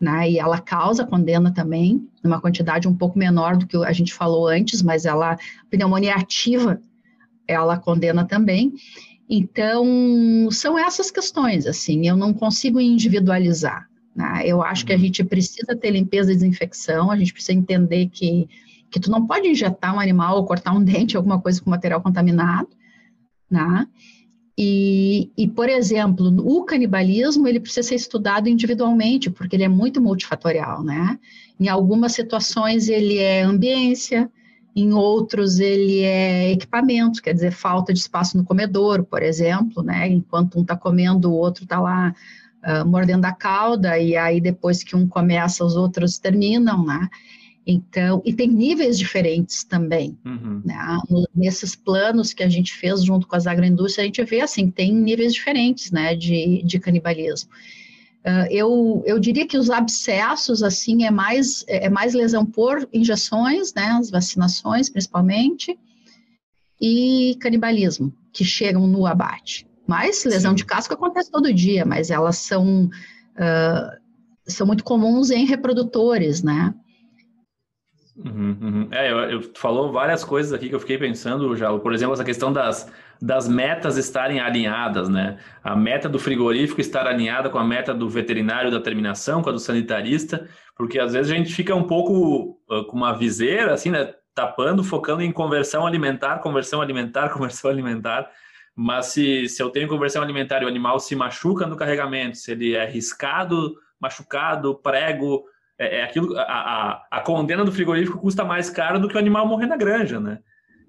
[0.00, 0.30] né?
[0.30, 4.46] E ela causa condena também, numa quantidade um pouco menor do que a gente falou
[4.46, 5.38] antes, mas ela,
[5.70, 6.80] pneumonia ativa,
[7.46, 8.72] ela condena também.
[9.28, 13.88] Então, são essas questões, assim, eu não consigo individualizar.
[14.14, 14.42] Né?
[14.44, 15.02] Eu acho que a uhum.
[15.02, 18.48] gente precisa ter limpeza e desinfecção, a gente precisa entender que,
[18.90, 22.00] que tu não pode injetar um animal ou cortar um dente, alguma coisa com material
[22.00, 22.68] contaminado,
[23.50, 23.86] né?
[24.58, 30.00] E, e, por exemplo, o canibalismo ele precisa ser estudado individualmente, porque ele é muito
[30.00, 31.18] multifatorial, né?
[31.60, 34.30] Em algumas situações ele é ambiência,
[34.74, 40.08] em outros ele é equipamento, quer dizer, falta de espaço no comedor, por exemplo, né?
[40.08, 42.14] Enquanto um está comendo, o outro está lá
[42.64, 47.08] uh, mordendo a cauda, e aí depois que um começa, os outros terminam, né?
[47.66, 50.16] Então, e tem níveis diferentes também.
[50.24, 50.62] Uhum.
[50.64, 50.76] Né?
[51.34, 54.94] Nesses planos que a gente fez junto com as agroindústrias, a gente vê assim, tem
[54.94, 57.50] níveis diferentes né, de, de canibalismo.
[58.24, 63.74] Uh, eu, eu diria que os abscessos, assim, é mais, é mais lesão por injeções,
[63.74, 65.76] né, as vacinações principalmente,
[66.80, 69.66] e canibalismo, que chegam no abate.
[69.86, 70.56] Mas lesão Sim.
[70.56, 74.00] de casco acontece todo dia, mas elas são, uh,
[74.44, 76.74] são muito comuns em reprodutores, né?
[78.16, 78.88] Uhum, uhum.
[78.92, 82.24] É, eu, eu falou várias coisas aqui que eu fiquei pensando já, por exemplo, essa
[82.24, 85.38] questão das, das metas estarem alinhadas, né?
[85.62, 89.52] A meta do frigorífico estar alinhada com a meta do veterinário da terminação, com a
[89.52, 93.90] do sanitarista, porque às vezes a gente fica um pouco uh, com uma viseira, assim,
[93.90, 94.14] né?
[94.34, 98.30] Tapando, focando em conversão alimentar, conversão alimentar, conversão alimentar.
[98.74, 102.52] Mas se, se eu tenho conversão alimentar e o animal se machuca no carregamento, se
[102.52, 105.44] ele é riscado, machucado, prego,
[105.78, 109.18] é, é aquilo, a, a, a, condena do frigorífico custa mais caro do que o
[109.18, 110.40] animal morrer na granja, né?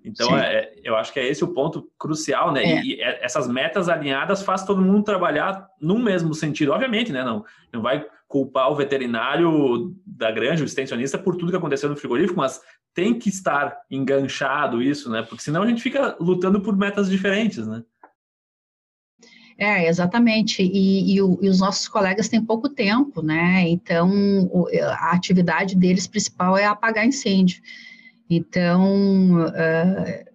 [0.03, 2.63] Então, é, eu acho que é esse o ponto crucial, né?
[2.63, 2.81] É.
[2.81, 6.71] E, e, essas metas alinhadas faz todo mundo trabalhar no mesmo sentido.
[6.71, 7.23] Obviamente, né?
[7.23, 11.95] Não, não vai culpar o veterinário da granja, o extensionista, por tudo que aconteceu no
[11.95, 12.61] frigorífico, mas
[12.93, 15.21] tem que estar enganchado isso, né?
[15.23, 17.83] Porque senão a gente fica lutando por metas diferentes, né?
[19.57, 20.61] É, exatamente.
[20.61, 23.67] E, e, o, e, os nossos colegas têm pouco tempo, né?
[23.67, 24.09] Então,
[24.51, 27.61] o, a atividade deles principal é apagar incêndio.
[28.29, 30.27] Então, uh,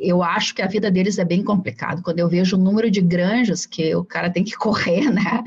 [0.00, 2.02] eu acho que a vida deles é bem complicada.
[2.02, 5.44] Quando eu vejo o número de granjas que o cara tem que correr, né?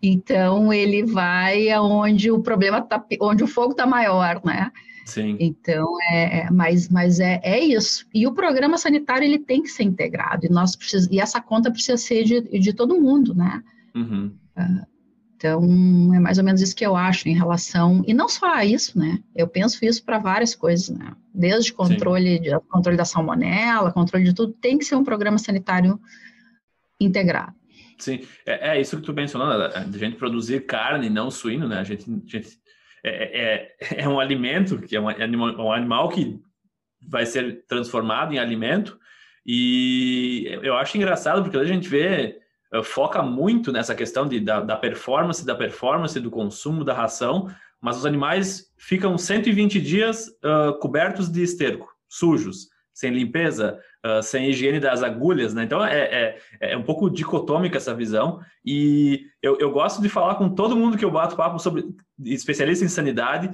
[0.00, 4.70] Então, ele vai aonde o problema tá, onde o fogo está maior, né?
[5.04, 5.36] Sim.
[5.40, 8.06] Então, é, é, mas, mas é, é isso.
[8.14, 11.70] E o programa sanitário ele tem que ser integrado, e, nós precis, e essa conta
[11.70, 13.62] precisa ser de, de todo mundo, né?
[13.94, 14.32] Uhum.
[14.56, 14.92] Uh,
[15.36, 18.64] então, é mais ou menos isso que eu acho em relação, e não só a
[18.64, 19.18] isso, né?
[19.34, 21.16] Eu penso isso para várias coisas, né?
[21.34, 25.98] Desde controle, de, controle da salmonela, controle de tudo, tem que ser um programa sanitário
[27.00, 27.54] integrado.
[27.98, 29.70] Sim, é, é isso que tu mencionou, né?
[29.74, 31.78] a gente produzir carne, não suíno, né?
[31.78, 32.61] A gente, a gente
[33.04, 36.40] é, é, é um alimento, que é um animal, um animal que
[37.08, 38.98] vai ser transformado em alimento.
[39.44, 42.38] E eu acho engraçado porque a gente vê,
[42.84, 47.48] foca muito nessa questão de, da, da performance, da performance, do consumo, da ração,
[47.80, 54.48] mas os animais ficam 120 dias uh, cobertos de esterco, sujos, sem limpeza, uh, sem
[54.48, 55.64] higiene das agulhas, né?
[55.64, 58.40] Então é, é, é, um pouco dicotômica essa visão.
[58.64, 61.84] E eu, eu gosto de falar com todo mundo que eu bato papo sobre
[62.24, 63.50] especialista em sanidade,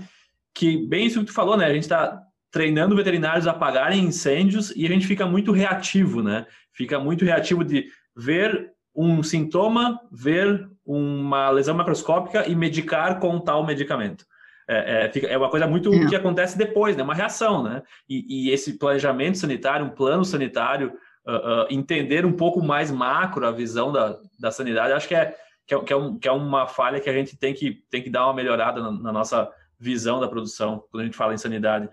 [0.54, 1.66] que bem isso que tu falou, né?
[1.66, 6.46] A gente está treinando veterinários a apagarem incêndios e a gente fica muito reativo, né?
[6.72, 13.64] Fica muito reativo de ver um sintoma, ver uma lesão macroscópica e medicar com tal
[13.64, 14.24] medicamento.
[14.68, 16.06] É, é, é uma coisa muito é.
[16.06, 17.02] que acontece depois, né?
[17.02, 17.82] Uma reação, né?
[18.08, 20.92] E, e esse planejamento sanitário, um plano sanitário,
[21.26, 25.34] uh, uh, entender um pouco mais macro a visão da, da sanidade, acho que é,
[25.66, 28.02] que é, que, é um, que é uma falha que a gente tem que, tem
[28.02, 29.50] que dar uma melhorada na, na nossa
[29.80, 31.88] visão da produção, quando a gente fala em sanidade.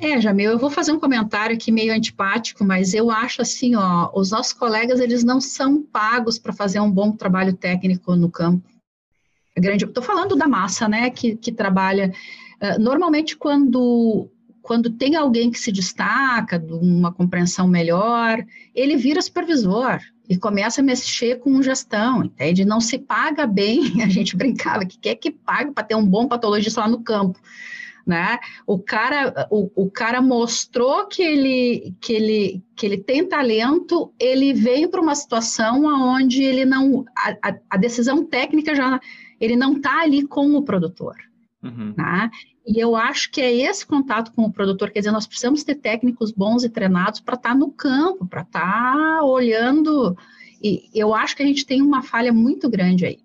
[0.00, 4.10] É, Jamil, eu vou fazer um comentário aqui meio antipático, mas eu acho assim, ó,
[4.14, 8.71] os nossos colegas, eles não são pagos para fazer um bom trabalho técnico no campo.
[9.60, 12.12] Grande, estou falando da massa, né, que, que trabalha.
[12.60, 14.28] Uh, normalmente, quando,
[14.60, 20.80] quando tem alguém que se destaca, de uma compreensão melhor, ele vira supervisor e começa
[20.80, 22.64] a mexer com gestão, entende?
[22.64, 26.26] Não se paga bem, a gente brincava que quer que pague para ter um bom
[26.26, 27.38] patologista lá no campo
[28.06, 28.38] né?
[28.66, 34.52] O cara, o, o cara mostrou que ele, que, ele, que ele tem talento, ele
[34.52, 39.00] veio para uma situação onde ele não, a, a, decisão técnica já,
[39.42, 41.16] ele não está ali com o produtor,
[41.60, 41.94] uhum.
[41.96, 42.30] né?
[42.64, 45.74] E eu acho que é esse contato com o produtor, quer dizer, nós precisamos ter
[45.74, 50.16] técnicos bons e treinados para estar tá no campo, para estar tá olhando.
[50.62, 53.18] E eu acho que a gente tem uma falha muito grande aí.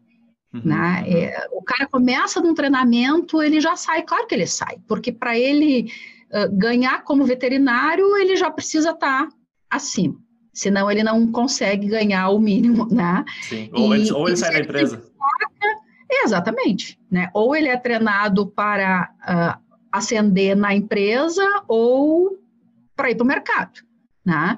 [0.51, 0.62] Uhum.
[0.65, 1.03] Né?
[1.08, 5.38] É, o cara começa num treinamento, ele já sai, claro que ele sai, porque para
[5.38, 5.91] ele
[6.32, 9.34] uh, ganhar como veterinário, ele já precisa estar tá
[9.69, 10.15] acima,
[10.51, 13.23] senão ele não consegue ganhar o mínimo, né?
[13.41, 13.69] Sim.
[13.71, 15.03] Ou, e, ele, ou ele sai da empresa.
[16.10, 17.30] Exatamente, né?
[17.34, 22.38] Ou ele é treinado para uh, ascender na empresa ou
[22.96, 23.82] para ir para o mercado,
[24.26, 24.58] né?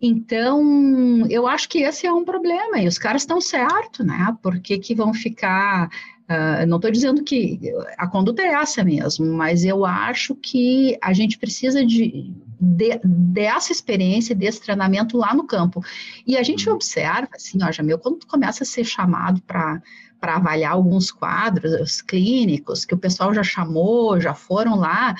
[0.00, 4.36] Então, eu acho que esse é um problema, e os caras estão certos, né?
[4.42, 5.88] Porque que vão ficar.
[6.30, 7.58] Uh, não estou dizendo que
[7.96, 13.72] a conduta é essa mesmo, mas eu acho que a gente precisa de, de, dessa
[13.72, 15.82] experiência, desse treinamento lá no campo.
[16.26, 19.82] E a gente observa, assim, ó, Jamil, quando tu começa a ser chamado para
[20.20, 25.14] para avaliar alguns quadros clínicos que o pessoal já chamou, já foram lá,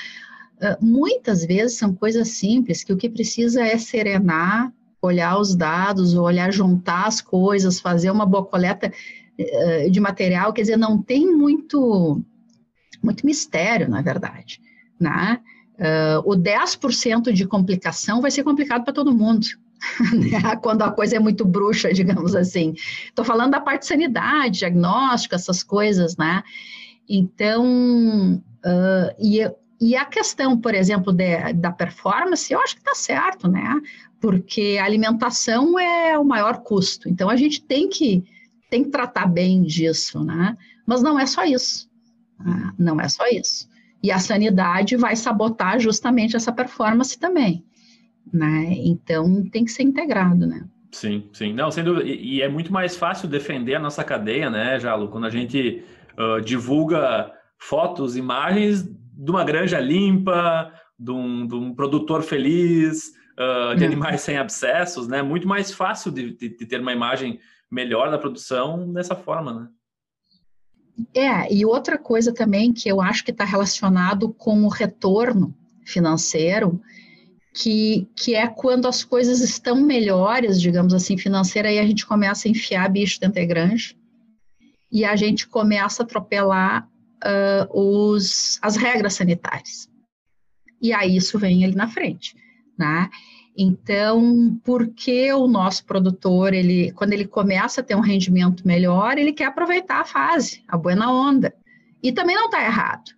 [0.81, 6.51] muitas vezes são coisas simples que o que precisa é serenar, olhar os dados, olhar,
[6.51, 8.91] juntar as coisas, fazer uma boa coleta
[9.89, 12.21] de material, quer dizer, não tem muito,
[13.01, 14.59] muito mistério, na verdade,
[14.99, 15.39] né?
[16.25, 19.47] O 10% de complicação vai ser complicado para todo mundo.
[20.13, 20.55] Né?
[20.57, 22.73] Quando a coisa é muito bruxa, digamos assim.
[23.05, 26.43] Estou falando da parte de sanidade, diagnóstico, essas coisas, né?
[27.07, 29.41] Então, uh, e
[29.81, 33.79] e a questão, por exemplo, de, da performance, eu acho que está certo, né?
[34.19, 37.07] Porque a alimentação é o maior custo.
[37.07, 38.25] Então, a gente tem que,
[38.69, 40.57] tem que tratar bem disso, né?
[40.85, 41.89] Mas não é só isso.
[42.37, 42.73] Né?
[42.77, 43.69] Não é só isso.
[44.03, 47.63] E a sanidade vai sabotar justamente essa performance também,
[48.31, 48.73] né?
[48.77, 50.65] Então, tem que ser integrado, né?
[50.91, 51.53] Sim, sim.
[51.53, 52.07] Não, sem dúvida.
[52.07, 55.09] E, e é muito mais fácil defender a nossa cadeia, né, Jalo?
[55.09, 55.83] Quando a gente
[56.17, 63.75] uh, divulga fotos, imagens de uma granja limpa, de um, de um produtor feliz, uh,
[63.75, 63.87] de hum.
[63.87, 65.21] animais sem abscessos, né?
[65.21, 67.39] Muito mais fácil de, de, de, ter uma imagem
[67.69, 69.67] melhor da produção dessa forma, né?
[71.13, 76.81] É, e outra coisa também que eu acho que está relacionado com o retorno financeiro,
[77.53, 82.47] que, que é quando as coisas estão melhores, digamos assim, financeira, aí a gente começa
[82.47, 83.95] a enfiar bicho dentro da granja
[84.91, 86.87] e a gente começa a atropelar
[87.23, 89.89] uh, os, as regras sanitárias.
[90.81, 92.35] E aí isso vem ali na frente,
[92.77, 93.09] né?
[93.57, 99.33] Então, porque o nosso produtor, ele, quando ele começa a ter um rendimento melhor, ele
[99.33, 101.53] quer aproveitar a fase, a buena onda.
[102.01, 103.11] E também não está errado,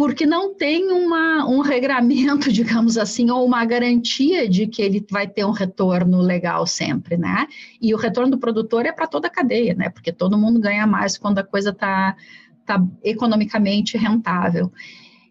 [0.00, 5.28] porque não tem uma, um regramento, digamos assim, ou uma garantia de que ele vai
[5.28, 7.46] ter um retorno legal sempre, né?
[7.82, 9.90] E o retorno do produtor é para toda a cadeia, né?
[9.90, 12.16] Porque todo mundo ganha mais quando a coisa está
[12.62, 14.72] está economicamente rentável.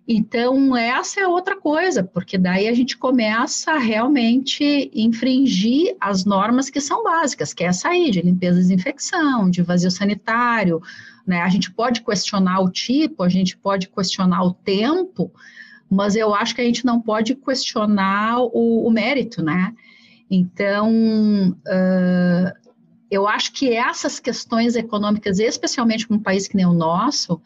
[0.08, 6.70] Então, essa é outra coisa, porque daí a gente começa a realmente infringir as normas
[6.70, 10.80] que são básicas, que é sair de limpeza e desinfecção, de vazio sanitário,
[11.30, 11.42] né?
[11.42, 15.32] A gente pode questionar o tipo, a gente pode questionar o tempo,
[15.90, 19.74] mas eu acho que a gente não pode questionar o, o mérito, né?
[20.30, 20.92] Então,
[21.52, 22.70] uh,
[23.10, 27.42] eu acho que essas questões econômicas, especialmente com um país que nem o nosso,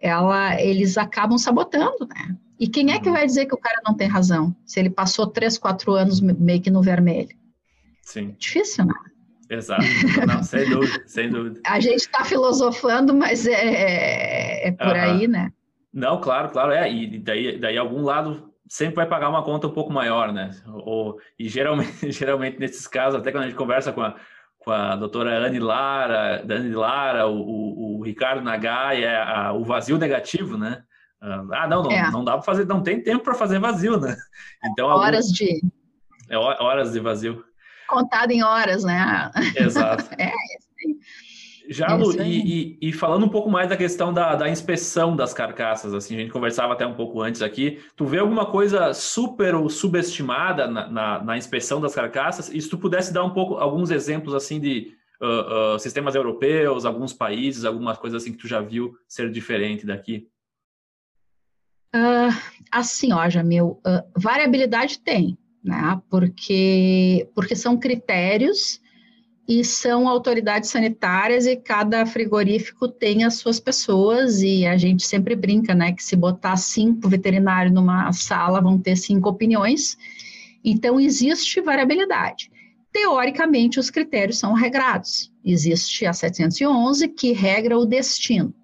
[0.00, 2.36] ela, eles acabam sabotando, né?
[2.58, 3.14] E quem é que uhum.
[3.14, 4.54] vai dizer que o cara não tem razão?
[4.64, 7.36] Se ele passou três, quatro anos meio que no vermelho.
[8.02, 8.36] Sim.
[8.38, 8.94] Difícil, né?
[9.52, 9.84] Exato.
[10.26, 11.60] Não, sem dúvida, sem dúvida.
[11.66, 14.92] A gente está filosofando, mas é, é, é por uhum.
[14.94, 15.52] aí, né?
[15.92, 16.90] Não, claro, claro, é.
[16.90, 20.50] E daí, daí algum lado sempre vai pagar uma conta um pouco maior, né?
[20.66, 24.16] Ou, e geralmente, geralmente nesses casos, até quando a gente conversa com a,
[24.58, 29.64] com a doutora Anne Lara, Dani Lara, o, o, o Ricardo Nagai, é a, o
[29.64, 30.82] vazio negativo, né?
[31.20, 32.10] Ah, não, não, é.
[32.10, 34.16] não dá para fazer, não tem tempo para fazer vazio, né?
[34.64, 35.60] Então horas algum, de
[36.30, 37.44] é horas de vazio.
[37.92, 39.30] Contado em horas, né?
[39.54, 40.08] Exato.
[40.18, 40.32] é,
[41.68, 45.32] já, Lu, e, e, e, falando um pouco mais da questão da, da, inspeção das
[45.32, 49.54] carcaças, assim, a gente conversava até um pouco antes aqui, tu vê alguma coisa super
[49.54, 52.48] ou subestimada na, na, na inspeção das carcaças?
[52.48, 56.84] E se tu pudesse dar um pouco, alguns exemplos, assim, de uh, uh, sistemas europeus,
[56.84, 60.28] alguns países, algumas coisas assim que tu já viu ser diferente daqui?
[61.94, 62.32] Uh,
[62.70, 63.78] assim, ó, Jamil,
[64.16, 66.00] variabilidade tem, né?
[66.10, 68.80] Porque, porque são critérios
[69.48, 75.34] e são autoridades sanitárias e cada frigorífico tem as suas pessoas e a gente sempre
[75.34, 79.96] brinca, né, que se botar cinco veterinários numa sala vão ter cinco opiniões.
[80.64, 82.50] Então existe variabilidade.
[82.92, 85.32] Teoricamente os critérios são regrados.
[85.44, 88.54] Existe a 711 que regra o destino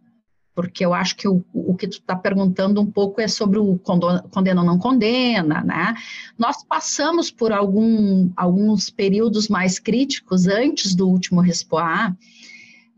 [0.59, 3.79] porque eu acho que o, o que tu está perguntando um pouco é sobre o
[3.79, 5.95] condena ou não condena, né?
[6.37, 12.13] Nós passamos por algum, alguns períodos mais críticos antes do último RESPOA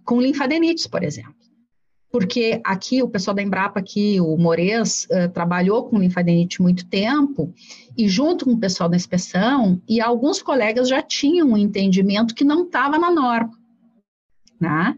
[0.07, 1.35] com linfadenites, por exemplo.
[2.11, 7.53] Porque aqui o pessoal da Embrapa, aqui, o Mores, uh, trabalhou com linfadenite muito tempo,
[7.95, 12.43] e junto com o pessoal da inspeção, e alguns colegas já tinham um entendimento que
[12.43, 13.53] não estava na norma,
[14.59, 14.97] né?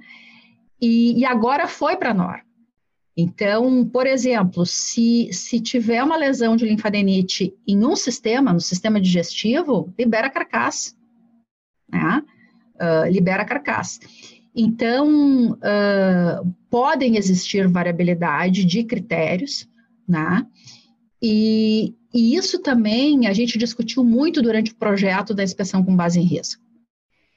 [0.81, 2.52] E, e agora foi para a norma.
[3.16, 9.01] Então, por exemplo, se, se tiver uma lesão de linfadenite em um sistema, no sistema
[9.01, 10.94] digestivo, libera carcaça.
[11.90, 12.22] Né?
[12.77, 14.01] Uh, libera carcaça.
[14.55, 19.68] Então, uh, podem existir variabilidade de critérios,
[20.09, 20.46] né?
[21.22, 26.18] E, e, isso também a gente discutiu muito durante o projeto da inspeção com base
[26.18, 26.62] em risco.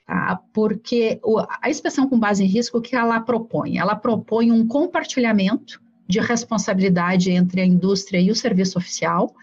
[0.06, 0.40] Tá?
[0.54, 1.20] Porque
[1.62, 3.78] a inspeção com base em risco, o que ela propõe?
[3.78, 9.36] Ela propõe um compartilhamento de responsabilidade entre a indústria e o serviço oficial,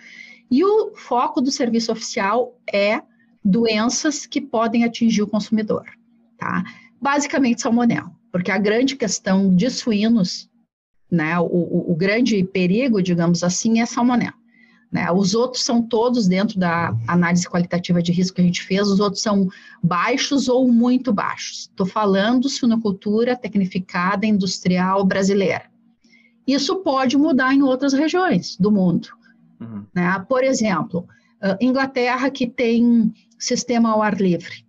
[0.49, 3.03] e o foco do serviço oficial é
[3.45, 5.85] doenças que podem atingir o consumidor.
[6.39, 6.63] Tá?
[7.01, 10.49] Basicamente, salmonela, porque a grande questão de suínos,
[11.11, 14.35] né, o, o, o grande perigo, digamos assim, é salmonela.
[14.93, 15.11] Né?
[15.11, 19.01] Os outros são todos dentro da análise qualitativa de risco que a gente fez, os
[19.01, 19.49] outros são
[19.83, 21.61] baixos ou muito baixos.
[21.61, 25.65] Estou falando suinocultura tecnificada industrial brasileira.
[26.47, 29.09] Isso pode mudar em outras regiões do mundo.
[29.59, 29.87] Uhum.
[29.95, 30.25] Né?
[30.29, 31.07] Por exemplo,
[31.61, 34.65] Inglaterra que tem sistema ao ar livre.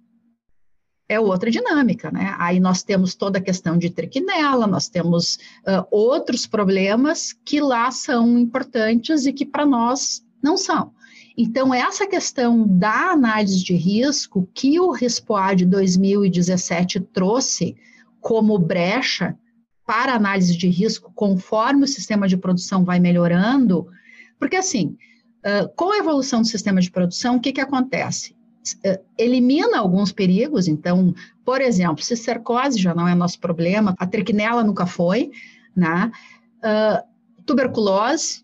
[1.13, 2.35] É outra dinâmica, né?
[2.39, 7.91] Aí nós temos toda a questão de triquinela, nós temos uh, outros problemas que lá
[7.91, 10.91] são importantes e que para nós não são.
[11.37, 17.75] Então, essa questão da análise de risco que o RISPOA de 2017 trouxe
[18.19, 19.37] como brecha
[19.85, 23.85] para análise de risco conforme o sistema de produção vai melhorando,
[24.39, 24.97] porque assim,
[25.45, 28.32] uh, com a evolução do sistema de produção, o que, que acontece?
[28.85, 34.07] Uh, elimina alguns perigos, então, por exemplo, se cercose já não é nosso problema, a
[34.07, 35.31] triquinela nunca foi,
[35.75, 36.11] né?
[36.59, 38.43] Uh, tuberculose,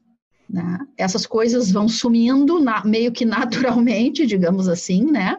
[0.50, 0.80] né?
[0.98, 5.38] Essas coisas vão sumindo na, meio que naturalmente, digamos assim, né?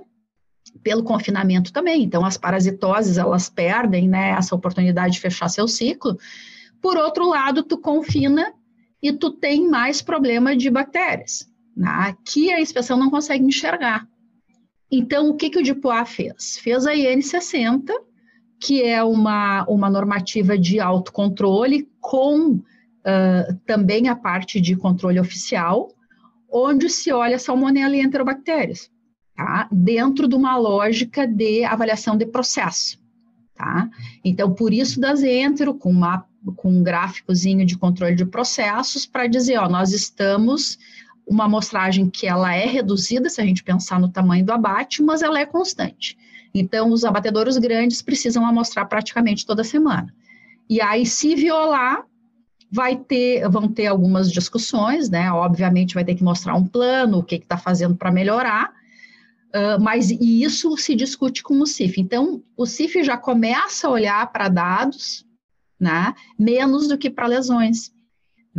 [0.83, 2.03] Pelo confinamento também.
[2.03, 4.31] Então, as parasitoses, elas perdem, né?
[4.31, 6.17] Essa oportunidade de fechar seu ciclo.
[6.81, 8.55] Por outro lado, tu confina
[9.03, 12.15] e tu tem mais problema de bactérias, né?
[12.25, 14.07] que a inspeção não consegue enxergar.
[14.91, 16.59] Então, o que, que o DIPOA fez?
[16.59, 17.93] Fez a IN 60,
[18.59, 25.89] que é uma, uma normativa de autocontrole com uh, também a parte de controle oficial,
[26.51, 28.91] onde se olha salmonella e enterobactérias,
[29.37, 29.69] tá?
[29.71, 32.99] dentro de uma lógica de avaliação de processo.
[33.55, 33.89] Tá?
[34.25, 36.27] Então, por isso das entero, com, uma,
[36.57, 40.79] com um gráficozinho de controle de processos, para dizer, ó, nós estamos
[41.31, 45.23] uma amostragem que ela é reduzida, se a gente pensar no tamanho do abate, mas
[45.23, 46.19] ela é constante.
[46.53, 50.13] Então, os abatedouros grandes precisam amostrar praticamente toda semana.
[50.69, 52.05] E aí, se violar,
[52.69, 55.31] vai ter, vão ter algumas discussões, né?
[55.31, 58.73] Obviamente, vai ter que mostrar um plano, o que está fazendo para melhorar,
[59.55, 62.01] uh, mas e isso se discute com o CIF.
[62.01, 65.25] Então, o CIF já começa a olhar para dados,
[65.79, 66.13] né?
[66.37, 67.93] Menos do que para lesões.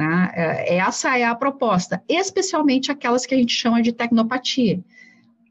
[0.02, 0.32] Né?
[0.34, 4.84] É, essa é a proposta, especialmente aquelas que a gente chama de tecnopatia,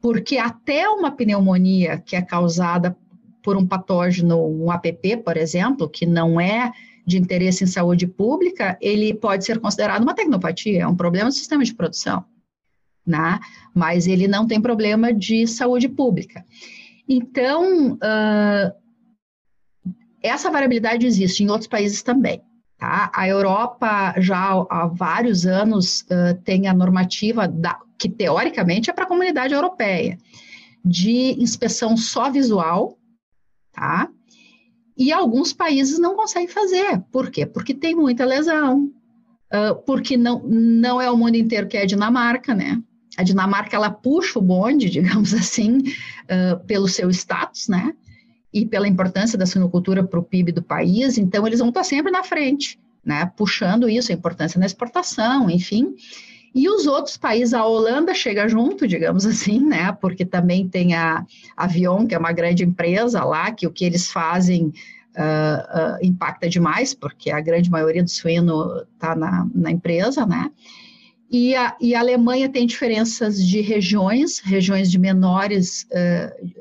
[0.01, 2.93] porque até uma pneumonia que é causada
[3.41, 6.69] por um patógeno, um APP, por exemplo, que não é
[7.07, 11.33] de interesse em saúde pública, ele pode ser considerado uma tecnopatia, é um problema do
[11.33, 12.25] sistema de produção,
[13.07, 13.39] né?
[13.73, 16.43] mas ele não tem problema de saúde pública.
[17.07, 18.73] Então, uh,
[20.21, 22.41] essa variabilidade existe em outros países também.
[22.81, 23.11] Tá?
[23.13, 29.03] A Europa já há vários anos uh, tem a normativa da, que teoricamente é para
[29.03, 30.17] a comunidade europeia
[30.83, 32.97] de inspeção só visual,
[33.71, 34.09] tá?
[34.97, 36.99] E alguns países não conseguem fazer.
[37.11, 37.45] Por quê?
[37.45, 38.85] Porque tem muita lesão,
[39.53, 42.81] uh, porque não, não é o mundo inteiro que é a Dinamarca, né?
[43.15, 47.93] A Dinamarca, ela puxa o bonde, digamos assim, uh, pelo seu status, né?
[48.53, 52.11] E pela importância da suinocultura para o PIB do país, então eles vão estar sempre
[52.11, 55.95] na frente, né, puxando isso, a importância na exportação, enfim.
[56.53, 61.25] E os outros países, a Holanda chega junto, digamos assim, né, porque também tem a
[61.55, 66.49] Avion, que é uma grande empresa lá, que o que eles fazem uh, uh, impacta
[66.49, 70.51] demais, porque a grande maioria do suíno está na, na empresa, né,
[71.31, 75.87] e a, e a, Alemanha tem diferenças de regiões, regiões de menores,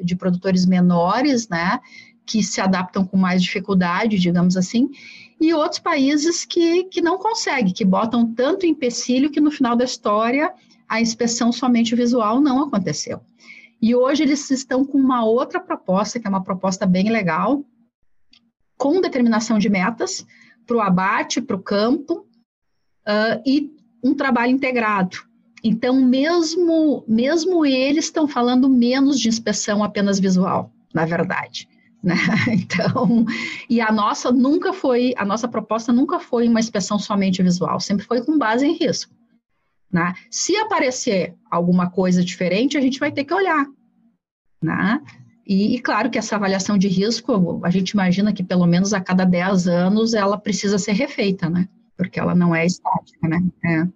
[0.00, 1.80] de produtores menores, né,
[2.24, 4.88] que se adaptam com mais dificuldade, digamos assim,
[5.40, 9.84] e outros países que, que não conseguem, que botam tanto empecilho que no final da
[9.84, 10.52] história
[10.88, 13.20] a inspeção somente visual não aconteceu.
[13.80, 17.64] E hoje eles estão com uma outra proposta, que é uma proposta bem legal,
[18.76, 20.26] com determinação de metas
[20.66, 22.26] para o abate, para o campo,
[23.06, 25.18] uh, e um trabalho integrado.
[25.62, 31.68] Então, mesmo, mesmo eles estão falando menos de inspeção apenas visual, na verdade.
[32.02, 32.16] Né?
[32.48, 33.26] Então,
[33.68, 38.06] e a nossa nunca foi, a nossa proposta nunca foi uma inspeção somente visual, sempre
[38.06, 39.12] foi com base em risco.
[39.92, 40.14] Né?
[40.30, 43.66] Se aparecer alguma coisa diferente, a gente vai ter que olhar.
[44.62, 44.98] Né?
[45.46, 49.00] E, e, claro que essa avaliação de risco, a gente imagina que pelo menos a
[49.02, 51.68] cada 10 anos ela precisa ser refeita, né?
[52.00, 53.42] Porque ela não é estática, né?
[53.62, 53.86] É.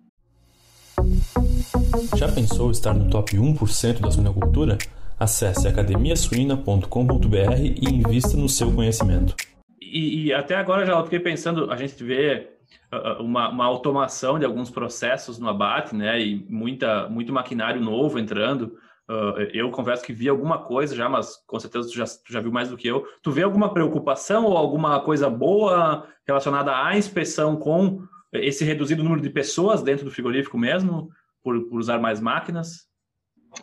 [2.17, 4.77] Já pensou estar no top 1% da suinocultura?
[5.19, 9.35] Acesse academiasuina.com.br e invista no seu conhecimento.
[9.81, 12.51] E, e, até agora já fiquei pensando, a gente vê
[12.93, 16.21] uh, uh, uma, uma, automação de alguns processos no abate, né?
[16.21, 18.77] E muita, muito maquinário novo entrando.
[19.09, 22.41] Uh, eu confesso que vi alguma coisa já, mas com certeza tu já, tu já
[22.41, 23.07] viu mais do que eu.
[23.23, 28.03] Tu vê alguma preocupação ou alguma coisa boa relacionada à inspeção com
[28.33, 31.11] esse reduzido número de pessoas dentro do frigorífico mesmo,
[31.43, 32.89] por, por usar mais máquinas?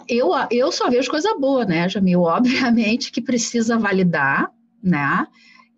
[0.08, 2.22] Eu, eu só vejo coisa boa, né, Jamil?
[2.22, 4.50] Obviamente que precisa validar,
[4.82, 5.28] né?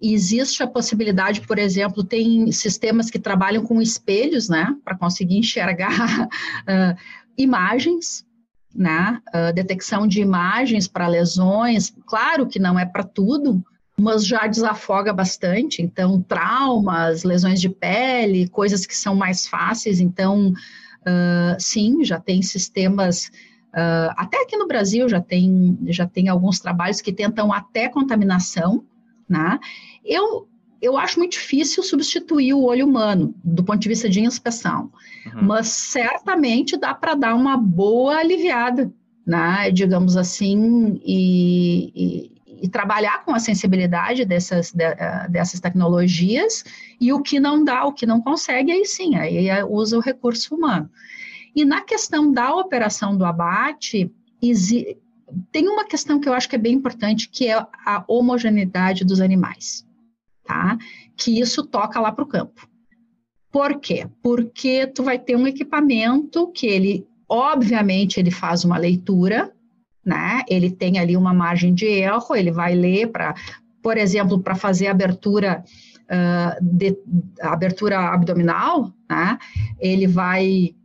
[0.03, 6.27] existe a possibilidade, por exemplo, tem sistemas que trabalham com espelhos, né, para conseguir enxergar
[6.27, 6.97] uh,
[7.37, 8.25] imagens,
[8.73, 9.21] né?
[9.33, 13.63] Uh, detecção de imagens para lesões, claro que não é para tudo,
[13.97, 15.81] mas já desafoga bastante.
[15.81, 19.99] Então, traumas, lesões de pele, coisas que são mais fáceis.
[19.99, 23.27] Então, uh, sim, já tem sistemas.
[23.69, 28.83] Uh, até aqui no Brasil já tem, já tem alguns trabalhos que tentam até contaminação,
[29.29, 29.59] né?
[30.03, 30.47] Eu,
[30.83, 34.91] eu acho muito difícil substituir o olho humano do ponto de vista de inspeção,
[35.25, 35.43] uhum.
[35.43, 38.91] mas certamente dá para dar uma boa aliviada,
[39.25, 46.65] né, digamos assim, e, e, e, trabalhar com a sensibilidade dessas, de, eh, dessas tecnologias
[46.99, 50.53] e o que não dá, o que não consegue, aí sim, aí usa o recurso
[50.53, 50.89] humano.
[51.55, 54.11] E na questão da operação do abate,
[55.49, 57.53] tem uma questão que eu acho que é bem importante, que é
[57.85, 59.85] a homogeneidade dos animais
[60.53, 60.77] tá?
[61.17, 62.67] Que isso toca lá para o campo.
[63.51, 64.07] Por quê?
[64.21, 69.51] Porque tu vai ter um equipamento que ele, obviamente, ele faz uma leitura,
[70.05, 70.41] né?
[70.47, 73.35] Ele tem ali uma margem de erro, ele vai ler para,
[73.81, 75.63] por exemplo, para fazer abertura
[76.05, 76.97] uh, de,
[77.41, 79.37] abertura abdominal, né?
[79.79, 80.75] Ele vai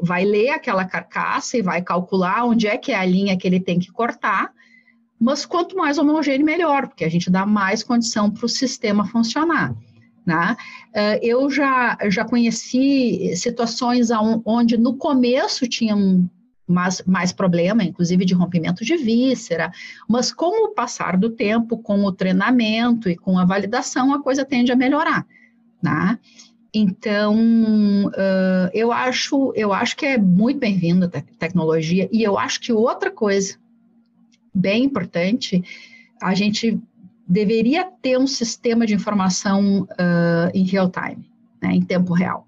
[0.00, 3.58] vai ler aquela carcaça e vai calcular onde é que é a linha que ele
[3.58, 4.52] tem que cortar
[5.20, 9.74] mas quanto mais homogêneo, melhor, porque a gente dá mais condição para o sistema funcionar.
[10.24, 10.56] Né?
[10.94, 14.10] Eh, eu já, já conheci situações
[14.44, 16.28] onde no começo tinham
[16.68, 19.72] mais, mais problema, inclusive de rompimento de víscera,
[20.06, 24.44] mas com o passar do tempo, com o treinamento e com a validação, a coisa
[24.44, 25.26] tende a melhorar.
[25.82, 26.18] Né?
[26.74, 27.34] Então,
[28.08, 32.72] uh, eu, acho, eu acho que é muito bem-vinda a tecnologia, e eu acho que
[32.72, 33.56] outra coisa
[34.54, 35.62] bem importante,
[36.20, 36.78] a gente
[37.26, 41.30] deveria ter um sistema de informação uh, em real time,
[41.62, 42.46] né, em tempo real.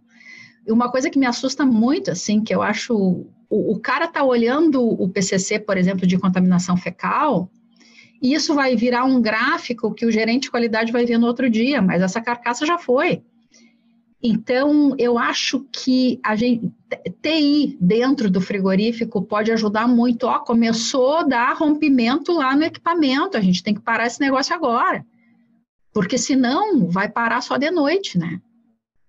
[0.66, 4.22] E uma coisa que me assusta muito, assim, que eu acho, o, o cara está
[4.22, 7.51] olhando o PCC, por exemplo, de contaminação fecal,
[8.22, 11.48] e isso vai virar um gráfico que o gerente de qualidade vai ver no outro
[11.48, 13.22] dia, mas essa carcaça já foi.
[14.22, 16.70] Então, eu acho que a gente,
[17.22, 20.26] TI dentro do frigorífico pode ajudar muito.
[20.26, 24.54] Ó, começou a dar rompimento lá no equipamento, a gente tem que parar esse negócio
[24.54, 25.06] agora.
[25.92, 28.40] Porque senão vai parar só de noite, né?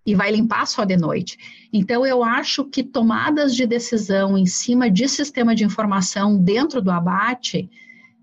[0.06, 1.38] E vai limpar só de noite.
[1.74, 6.90] Então, eu acho que tomadas de decisão em cima de sistema de informação dentro do
[6.90, 7.70] abate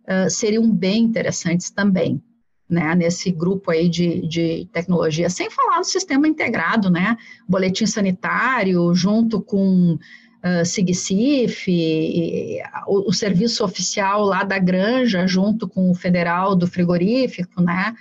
[0.05, 2.20] uh, seriam bem interessantes também
[2.69, 7.16] né, nesse grupo aí de, de tecnologia, sem falar no sistema integrado, né,
[7.49, 11.71] boletim sanitário, junto com uh, SIGCIF,
[12.87, 17.95] o, o, serviço oficial lá da granja, junto com o federal do frigorífico, né,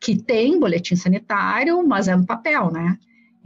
[0.00, 2.98] que tem boletim sanitário, mas é no papel, né,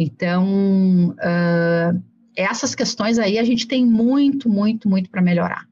[0.02, 2.02] então, uh,
[2.34, 5.68] essas questões aí a gente tem muito, muito, muito para melhorar.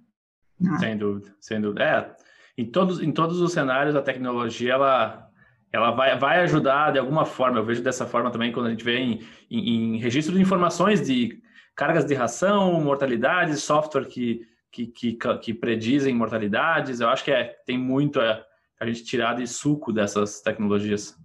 [0.61, 0.77] Né?
[0.79, 1.83] Sem dúvida, sem dúvida.
[1.83, 2.17] É,
[2.59, 5.31] em todos, em todos os cenários, a tecnologia ela,
[5.73, 7.59] ela vai, vai ajudar de alguma forma.
[7.59, 11.07] Eu vejo dessa forma também quando a gente vê em, em, em registro de informações
[11.07, 11.41] de
[11.77, 16.99] cargas de ração, mortalidades, software que, que, que, que predizem mortalidades.
[16.99, 18.43] Eu acho que é, tem muito a,
[18.81, 21.17] a gente tirar de suco dessas tecnologias.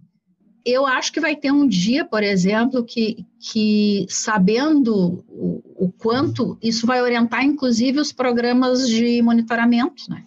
[0.64, 6.56] Eu acho que vai ter um dia, por exemplo, que, que sabendo o, o quanto
[6.62, 10.24] isso vai orientar, inclusive, os programas de monitoramento, né?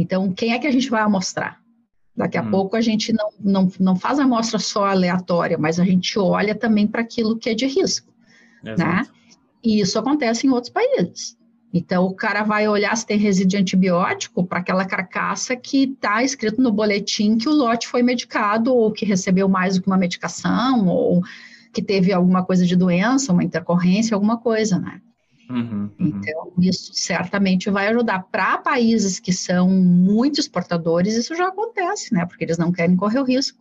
[0.00, 1.60] Então, quem é que a gente vai amostrar?
[2.16, 2.50] Daqui a hum.
[2.50, 6.54] pouco a gente não, não, não faz a amostra só aleatória, mas a gente olha
[6.54, 8.10] também para aquilo que é de risco.
[8.64, 8.72] Né?
[8.72, 8.94] Exato.
[8.94, 9.06] Né?
[9.62, 11.36] E isso acontece em outros países.
[11.72, 16.22] Então, o cara vai olhar se tem resíduo de antibiótico para aquela carcaça que está
[16.22, 19.98] escrito no boletim que o lote foi medicado, ou que recebeu mais do que uma
[19.98, 21.22] medicação, ou
[21.74, 25.00] que teve alguma coisa de doença, uma intercorrência, alguma coisa, né?
[25.50, 26.06] Uhum, uhum.
[26.06, 28.22] Então, isso certamente vai ajudar.
[28.30, 32.24] Para países que são muito exportadores, isso já acontece, né?
[32.24, 33.58] Porque eles não querem correr o risco.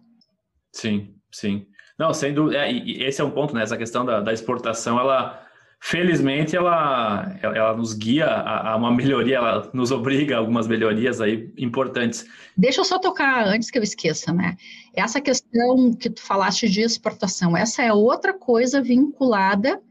[0.71, 1.65] Sim, sim.
[1.97, 2.65] Não, sem dúvida.
[2.65, 3.63] É, esse é um ponto, né?
[3.63, 5.41] Essa questão da, da exportação, ela,
[5.81, 10.67] felizmente, ela, ela, ela nos guia a, a, uma melhoria, ela nos obriga a algumas
[10.67, 12.25] melhorias aí importantes.
[12.55, 14.55] Deixa eu só tocar antes que eu esqueça, né?
[14.93, 19.81] Essa questão que tu falaste de exportação, essa é outra coisa vinculada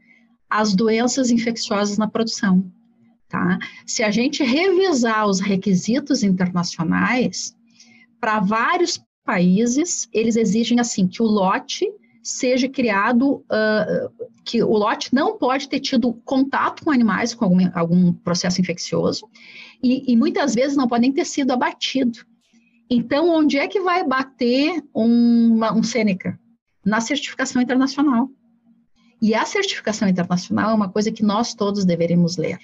[0.49, 2.65] as doenças infecciosas na produção.
[3.27, 3.59] Tá?
[3.85, 7.55] Se a gente revisar os requisitos internacionais,
[8.19, 11.85] para vários países, eles exigem assim que o lote
[12.23, 17.69] seja criado, uh, que o lote não pode ter tido contato com animais com algum,
[17.73, 19.27] algum processo infeccioso,
[19.81, 22.19] e, e, muitas vezes não pode nem ter sido abatido.
[22.89, 26.37] Então, onde é que vai bater uma, um Sêneca?
[26.83, 28.29] Na certificação internacional.
[29.21, 32.59] E a certificação internacional é uma coisa que nós todos deveríamos ler.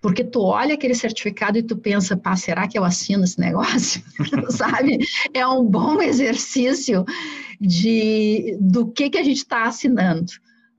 [0.00, 4.02] Porque tu olha aquele certificado e tu pensa, pá, será que eu assino esse negócio?
[4.50, 4.98] Sabe?
[5.34, 7.04] É um bom exercício
[7.60, 10.30] de do que, que a gente está assinando,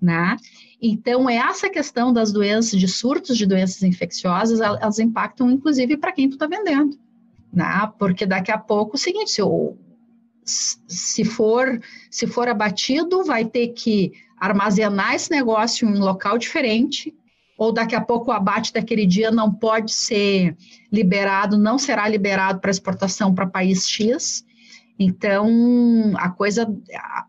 [0.02, 0.38] né?
[0.82, 6.30] Então, essa questão das doenças, de surtos de doenças infecciosas, elas impactam inclusive para quem
[6.30, 6.98] tu está vendendo,
[7.52, 7.92] né?
[7.98, 9.42] Porque daqui a pouco, é o seguinte,
[10.46, 16.38] se, se for se for abatido, vai ter que armazenar esse negócio em um local
[16.38, 17.14] diferente,
[17.58, 20.56] ou daqui a pouco o abate daquele dia não pode ser
[20.92, 24.46] liberado, não será liberado para exportação para país X.
[25.00, 26.68] Então, a coisa,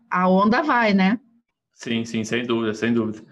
[0.09, 1.19] a onda vai, né?
[1.73, 3.23] Sim, sim, sem dúvida, sem dúvida.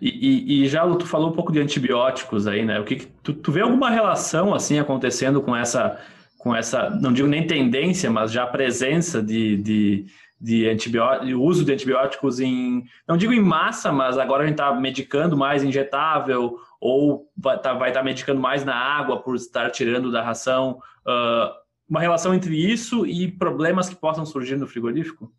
[0.00, 2.80] E, e, e já tu falou um pouco de antibióticos aí, né?
[2.80, 6.00] O que, que tu, tu vê alguma relação assim acontecendo com essa,
[6.38, 10.06] com essa, não digo nem tendência, mas já presença de, de
[10.40, 14.72] de antibióticos, uso de antibióticos em, não digo em massa, mas agora a gente está
[14.72, 20.10] medicando mais injetável ou vai estar tá, tá medicando mais na água por estar tirando
[20.10, 20.80] da ração.
[21.06, 21.52] Uh,
[21.88, 25.30] uma relação entre isso e problemas que possam surgir no frigorífico?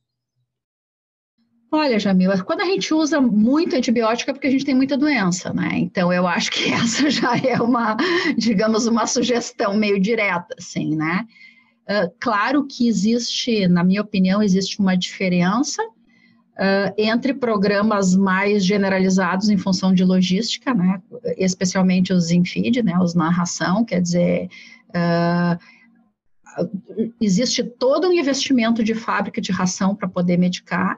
[1.74, 5.54] Olha, Jamila, quando a gente usa muito antibiótico é porque a gente tem muita doença,
[5.54, 5.70] né?
[5.76, 7.96] Então eu acho que essa já é uma,
[8.38, 11.26] digamos, uma sugestão meio direta, assim, né?
[11.92, 19.50] Ah, claro que existe, na minha opinião, existe uma diferença uh, entre programas mais generalizados
[19.50, 21.02] em função de logística, né,
[21.38, 24.48] especialmente os infeed, né, os narração, quer dizer,
[24.96, 25.60] uh,
[27.20, 30.98] existe todo um investimento de fábrica de ração para poder medicar,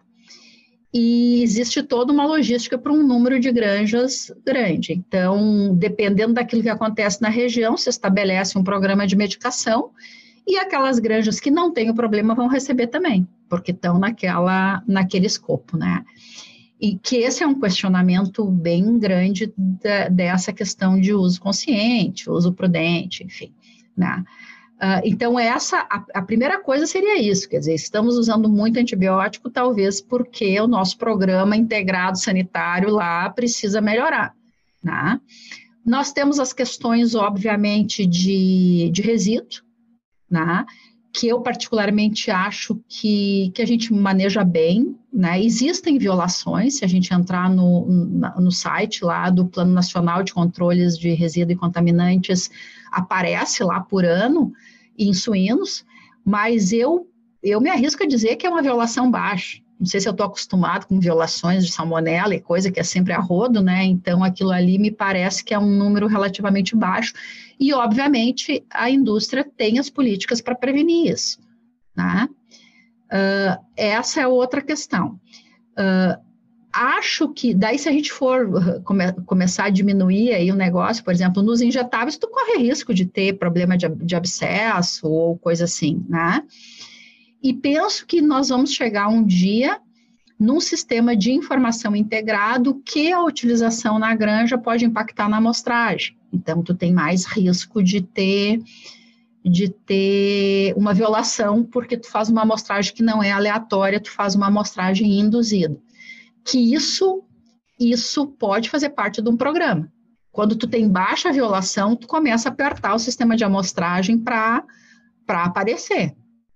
[0.94, 4.94] e existe toda uma logística para um número de granjas grande.
[4.94, 9.89] Então, dependendo daquilo que acontece na região, se estabelece um programa de medicação
[10.46, 15.26] e aquelas granjas que não têm o problema vão receber também, porque estão naquela, naquele
[15.26, 16.04] escopo, né?
[16.80, 19.54] E que esse é um questionamento bem grande
[20.12, 23.54] dessa questão de uso consciente, uso prudente, enfim,
[23.96, 24.24] né?
[24.84, 29.50] Uh, então, essa a, a, primeira coisa seria isso, quer dizer, estamos usando muito antibiótico,
[29.50, 34.36] talvez porque o nosso programa integrado sanitário lá precisa melhorar.
[34.84, 35.22] Né?
[35.86, 39.62] Nós temos as questões, obviamente, de, de resíduo,
[40.34, 40.65] né?
[41.13, 45.39] que eu particularmente acho que, que a gente maneja bem, né?
[45.39, 47.86] Existem violações, se a gente entrar no,
[48.39, 52.49] no site lá do Plano Nacional de Controles de Resíduos e Contaminantes,
[52.91, 54.51] aparece lá por ano
[54.97, 55.86] em suínos,
[56.25, 57.07] mas eu,
[57.43, 59.61] eu me arrisco a dizer que é uma violação baixa.
[59.79, 63.13] Não sei se eu estou acostumado com violações de salmonela e coisa que é sempre
[63.13, 63.84] a rodo, né?
[63.84, 67.13] Então aquilo ali me parece que é um número relativamente baixo.
[67.60, 71.39] E, obviamente, a indústria tem as políticas para prevenir isso.
[71.95, 72.28] Né?
[73.06, 75.20] Uh, essa é outra questão.
[75.78, 76.22] Uh,
[76.74, 81.14] acho que, daí se a gente for come, começar a diminuir aí o negócio, por
[81.14, 86.04] exemplo, nos injetáveis, tu corre risco de ter problema de, de abscesso ou coisa assim,
[86.10, 86.43] né?
[87.41, 89.80] E penso que nós vamos chegar um dia
[90.39, 96.18] num sistema de informação integrado que a utilização na granja pode impactar na amostragem.
[96.34, 98.59] Então, tu tem mais risco de ter
[99.45, 104.36] de ter uma violação, porque tu faz uma amostragem que não é aleatória, tu faz
[104.36, 105.77] uma amostragem induzida.
[106.45, 107.23] Que isso
[107.79, 109.91] isso pode fazer parte de um programa.
[110.31, 114.63] Quando tu tem baixa violação, tu começa a apertar o sistema de amostragem para
[115.27, 116.15] aparecer.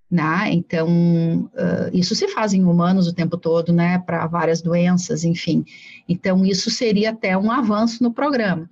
[0.10, 0.54] Né?
[0.54, 4.00] Então, uh, isso se faz em humanos o tempo todo, né?
[4.00, 5.66] Para várias doenças, enfim.
[6.08, 8.70] Então, isso seria até um avanço no programa.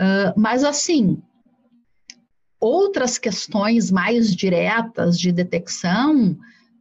[0.00, 1.22] Uh, mas, assim,
[2.60, 6.36] outras questões mais diretas de detecção,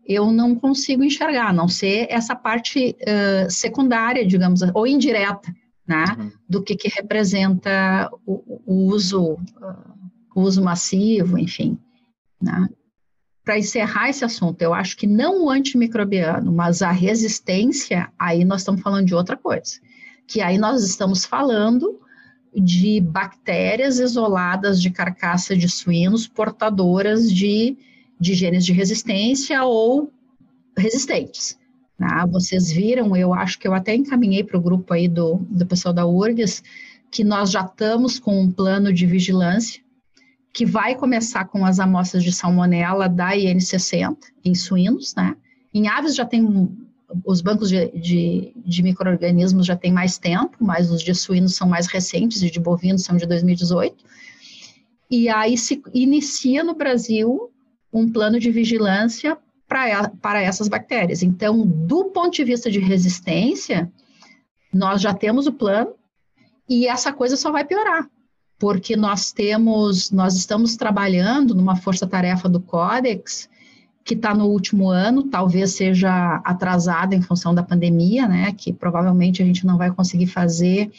[0.06, 5.54] eu não consigo enxergar, a não ser essa parte uh, secundária, digamos, ou indireta,
[5.88, 6.06] né?
[6.18, 6.32] Uhum.
[6.50, 9.38] Do que, que representa o, o uso,
[10.36, 11.78] o uso massivo, enfim,
[12.42, 12.68] né?
[13.44, 18.62] para encerrar esse assunto, eu acho que não o antimicrobiano, mas a resistência, aí nós
[18.62, 19.74] estamos falando de outra coisa.
[20.28, 22.00] Que aí nós estamos falando
[22.56, 27.78] de bactérias isoladas de carcaça de suínos portadoras de,
[28.20, 30.12] de genes de resistência ou
[30.78, 31.58] resistentes.
[31.98, 32.08] Né?
[32.32, 35.94] Vocês viram, eu acho que eu até encaminhei para o grupo aí do, do pessoal
[35.94, 36.64] da URGS,
[37.12, 39.84] que nós já estamos com um plano de vigilância
[40.54, 45.36] que vai começar com as amostras de salmonela da IN60 em suínos, né?
[45.74, 46.70] Em aves já tem
[47.26, 51.68] os bancos de, de, de micro-organismos já tem mais tempo, mas os de suínos são
[51.68, 54.04] mais recentes, e de bovinos são de 2018.
[55.10, 57.52] E aí se inicia no Brasil
[57.92, 59.38] um plano de vigilância
[59.68, 61.22] para, para essas bactérias.
[61.22, 63.92] Então, do ponto de vista de resistência,
[64.74, 65.94] nós já temos o plano
[66.68, 68.10] e essa coisa só vai piorar,
[68.58, 73.50] porque nós temos, nós estamos trabalhando numa força-tarefa do Codex
[74.04, 78.54] que está no último ano, talvez seja atrasada em função da pandemia, né?
[78.54, 80.92] Que provavelmente a gente não vai conseguir fazer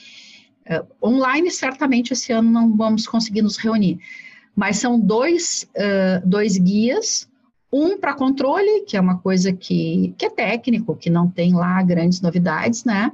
[0.67, 3.99] uh, online, certamente esse ano não vamos conseguir nos reunir.
[4.57, 7.29] Mas são dois, uh, dois guias,
[7.71, 11.83] um para controle, que é uma coisa que, que é técnico, que não tem lá
[11.83, 13.13] grandes novidades, né?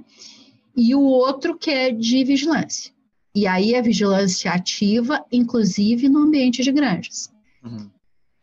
[0.76, 2.92] E o outro que é de vigilância.
[3.34, 7.32] E aí a vigilância ativa, inclusive no ambiente de granjas.
[7.64, 7.90] Uhum.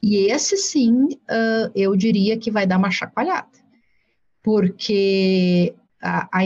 [0.02, 3.48] E esse sim, uh, eu diria que vai dar uma chacoalhada.
[4.44, 6.42] Porque, a, a,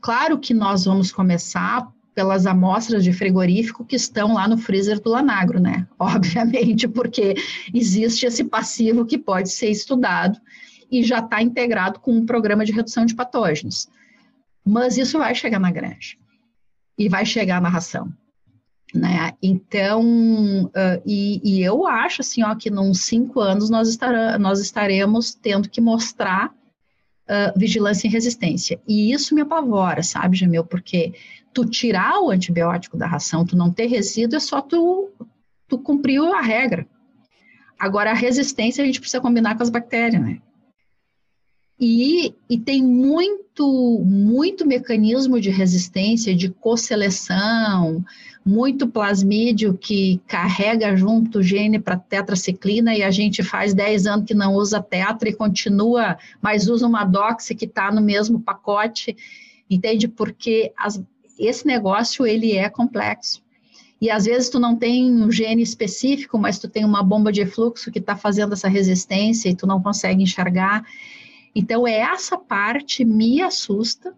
[0.00, 5.10] claro que nós vamos começar pelas amostras de frigorífico que estão lá no freezer do
[5.10, 5.86] Lanagro, né?
[5.98, 7.34] Obviamente, porque
[7.72, 10.38] existe esse passivo que pode ser estudado
[10.90, 13.88] e já está integrado com um programa de redução de patógenos.
[14.64, 16.16] Mas isso vai chegar na granja
[16.98, 18.12] e vai chegar na ração.
[18.94, 19.32] Né?
[19.42, 24.60] Então, uh, e, e, eu acho assim, ó, que nos cinco anos nós, estará, nós
[24.60, 26.54] estaremos tendo que mostrar
[27.26, 28.80] uh, vigilância e resistência.
[28.86, 30.64] E isso me apavora, sabe, Jamil?
[30.64, 31.12] Porque
[31.52, 35.10] tu tirar o antibiótico da ração, tu não ter resíduo, é só tu,
[35.68, 36.86] tu cumpriu a regra.
[37.78, 40.40] Agora, a resistência a gente precisa combinar com as bactérias, né?
[41.78, 48.02] E, e tem muito, muito mecanismo de resistência, de co-seleção,
[48.46, 54.24] muito plasmídio que carrega junto o gene para tetraciclina e a gente faz 10 anos
[54.24, 59.16] que não usa tetra e continua, mas usa uma doxy que está no mesmo pacote,
[59.68, 60.06] entende?
[60.06, 61.02] Porque as,
[61.36, 63.42] esse negócio, ele é complexo.
[64.00, 67.44] E às vezes tu não tem um gene específico, mas tu tem uma bomba de
[67.46, 70.84] fluxo que está fazendo essa resistência e tu não consegue enxergar.
[71.52, 74.14] Então, é essa parte me assusta,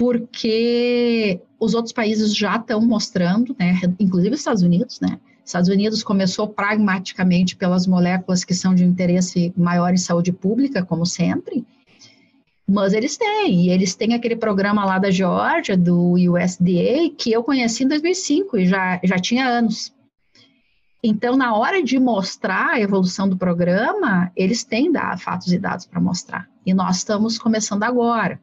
[0.00, 6.02] porque os outros países já estão mostrando, né, inclusive os Estados Unidos, né, Estados Unidos
[6.02, 11.66] começou pragmaticamente pelas moléculas que são de interesse maior em saúde pública, como sempre,
[12.66, 17.44] mas eles têm, e eles têm aquele programa lá da Geórgia, do USDA, que eu
[17.44, 19.92] conheci em 2005 e já, já tinha anos.
[21.04, 26.00] Então, na hora de mostrar a evolução do programa, eles têm fatos e dados para
[26.00, 26.48] mostrar.
[26.64, 28.40] E nós estamos começando agora.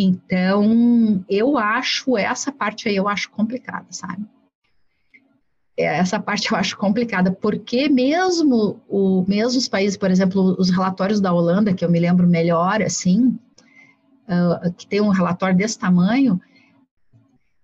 [0.00, 4.24] Então, eu acho essa parte aí, eu acho complicada, sabe?
[5.76, 10.70] É, essa parte eu acho complicada, porque mesmo, o, mesmo os países, por exemplo, os
[10.70, 13.36] relatórios da Holanda, que eu me lembro melhor, assim,
[14.28, 16.40] uh, que tem um relatório desse tamanho,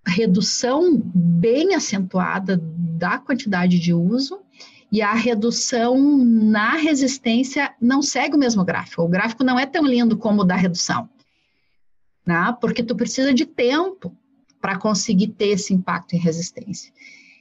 [0.05, 4.41] redução bem acentuada da quantidade de uso
[4.91, 9.03] e a redução na resistência não segue o mesmo gráfico.
[9.03, 11.09] O gráfico não é tão lindo como o da redução
[12.27, 12.57] né?
[12.61, 14.15] porque tu precisa de tempo
[14.61, 16.93] para conseguir ter esse impacto em resistência.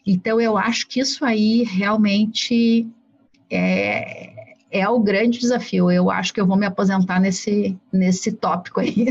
[0.06, 2.86] Então, eu acho que isso aí realmente
[3.50, 5.90] é, é o grande desafio.
[5.90, 9.06] Eu acho que eu vou me aposentar nesse, nesse tópico aí.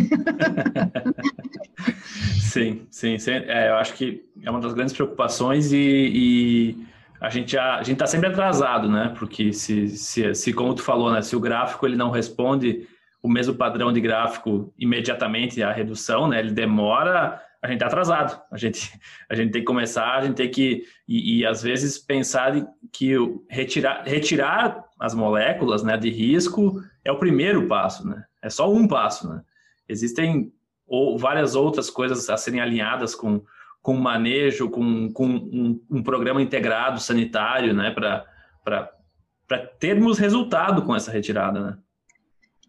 [2.38, 3.16] sim, sim.
[3.16, 3.30] sim.
[3.30, 6.86] É, eu acho que é uma das grandes preocupações e, e
[7.20, 9.14] a gente a gente está sempre atrasado, né?
[9.16, 11.22] Porque se, se, se, como tu falou, né?
[11.22, 12.86] Se o gráfico ele não responde
[13.22, 16.40] o mesmo padrão de gráfico imediatamente a redução, né?
[16.40, 18.42] Ele demora, a gente está atrasado.
[18.50, 18.98] A gente,
[19.30, 22.52] a gente tem que começar, a gente tem que e, e às vezes pensar
[22.92, 23.14] que
[23.48, 28.24] retirar, retirar as moléculas, né, de risco é o primeiro passo, né?
[28.42, 29.42] É só um passo, né?
[29.88, 30.52] Existem
[30.84, 33.42] ou várias outras coisas a serem alinhadas com
[33.80, 38.24] com manejo, com, com um, um programa integrado sanitário, né, para
[38.64, 41.78] para termos resultado com essa retirada, né?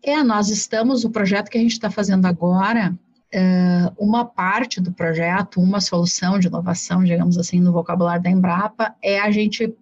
[0.04, 2.94] É, nós estamos, o projeto que a gente está fazendo agora,
[3.32, 8.94] é, uma parte do projeto, uma solução de inovação, digamos assim, no vocabulário da Embrapa,
[9.02, 9.74] é a gente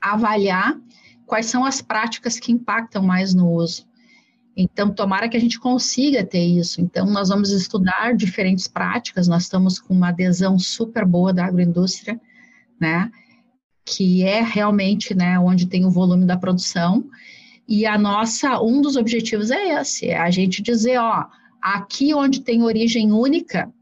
[0.00, 0.76] avaliar
[1.24, 3.88] quais são as práticas que impactam mais no uso.
[4.56, 6.80] Então, tomara que a gente consiga ter isso.
[6.80, 12.20] Então, nós vamos estudar diferentes práticas, nós estamos com uma adesão super boa da agroindústria,
[12.80, 13.10] né,
[13.84, 17.08] que é realmente, né, onde tem o volume da produção,
[17.70, 21.26] e a nossa, um dos objetivos é esse, é a gente dizer, ó,
[21.62, 23.72] aqui onde tem origem única,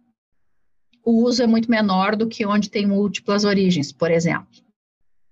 [1.03, 4.47] o uso é muito menor do que onde tem múltiplas origens, por exemplo.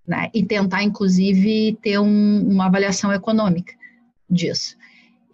[0.08, 0.30] Né?
[0.32, 3.74] E tentar, inclusive, ter um, uma avaliação econômica
[4.30, 4.74] disso.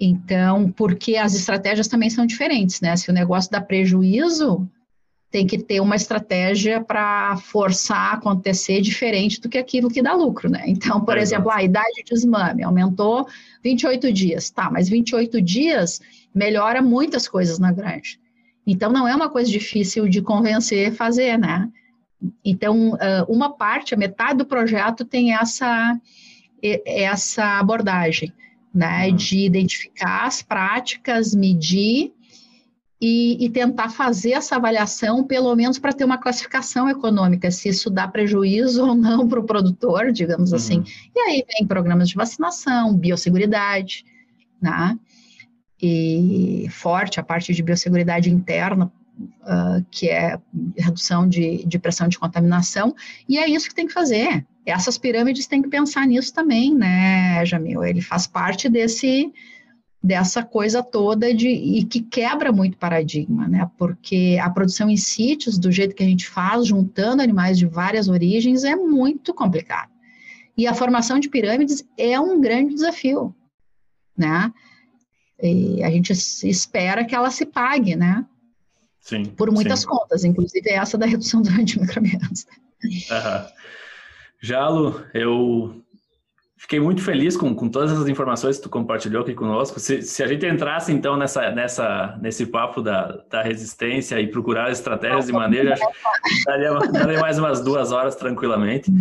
[0.00, 2.96] Então, porque as estratégias também são diferentes, né?
[2.96, 4.68] Se o negócio dá prejuízo,
[5.32, 10.12] tem que ter uma estratégia para forçar a acontecer diferente do que aquilo que dá
[10.12, 10.64] lucro, né?
[10.68, 13.26] Então, por é exemplo, a idade de desmame aumentou
[13.64, 16.02] 28 dias, tá, mas 28 dias
[16.34, 18.18] melhora muitas coisas na granja.
[18.66, 21.66] Então, não é uma coisa difícil de convencer fazer, né?
[22.44, 25.98] Então, uma parte, a metade do projeto tem essa,
[26.84, 28.30] essa abordagem,
[28.72, 29.08] né?
[29.08, 29.16] Uhum.
[29.16, 32.12] De identificar as práticas, medir
[33.04, 37.90] e, e, tentar fazer essa avaliação, pelo menos para ter uma classificação econômica, se isso
[37.90, 40.56] dá prejuízo ou não para o produtor, digamos uhum.
[40.56, 40.84] assim.
[41.12, 44.04] E aí vem programas de vacinação, biosseguridade,
[44.60, 44.96] né?
[45.82, 48.84] E forte a parte de biosseguridade interna,
[49.18, 50.38] uh, que é
[50.78, 52.94] redução de, de pressão de contaminação,
[53.28, 54.46] e é isso que tem que fazer.
[54.64, 57.82] Essas pirâmides têm que pensar nisso também, né, Jamil?
[57.82, 59.32] Ele faz parte desse
[60.02, 63.70] dessa coisa toda de e que quebra muito paradigma, né?
[63.78, 68.08] Porque a produção em sítios, do jeito que a gente faz, juntando animais de várias
[68.08, 69.90] origens, é muito complicado.
[70.56, 73.34] E a formação de pirâmides é um grande desafio,
[74.16, 74.52] né?
[75.40, 78.26] E a gente espera que ela se pague, né?
[79.00, 79.24] Sim.
[79.24, 79.86] Por muitas sim.
[79.86, 82.46] contas, inclusive essa da redução do antimicrobianos.
[82.84, 83.46] Uhum.
[84.40, 85.82] Jalo, eu
[86.62, 89.80] Fiquei muito feliz com, com todas as informações que tu compartilhou aqui conosco.
[89.80, 94.70] Se, se a gente entrasse, então, nessa, nessa, nesse papo da, da resistência e procurar
[94.70, 98.92] estratégias de manejo, acho que daria, daria mais umas duas horas tranquilamente.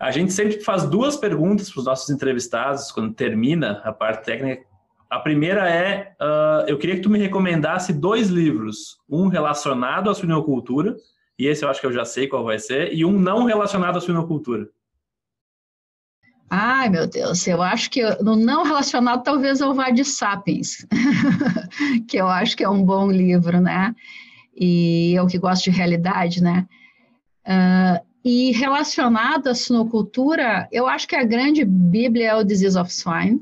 [0.00, 4.64] A gente sempre faz duas perguntas para os nossos entrevistados quando termina a parte técnica.
[5.10, 10.14] A primeira é, uh, eu queria que tu me recomendasse dois livros, um relacionado à
[10.14, 10.96] suinocultura,
[11.38, 13.98] e esse eu acho que eu já sei qual vai ser, e um não relacionado
[13.98, 14.70] à suinocultura.
[16.52, 20.84] Ai, meu Deus, eu acho que no não relacionado talvez eu vá de Sapiens,
[22.08, 23.94] que eu acho que é um bom livro, né?
[24.56, 26.66] E eu que gosto de realidade, né?
[27.46, 32.92] Uh, e relacionado à sinocultura, eu acho que a grande bíblia é o Disease of
[32.92, 33.40] Swine,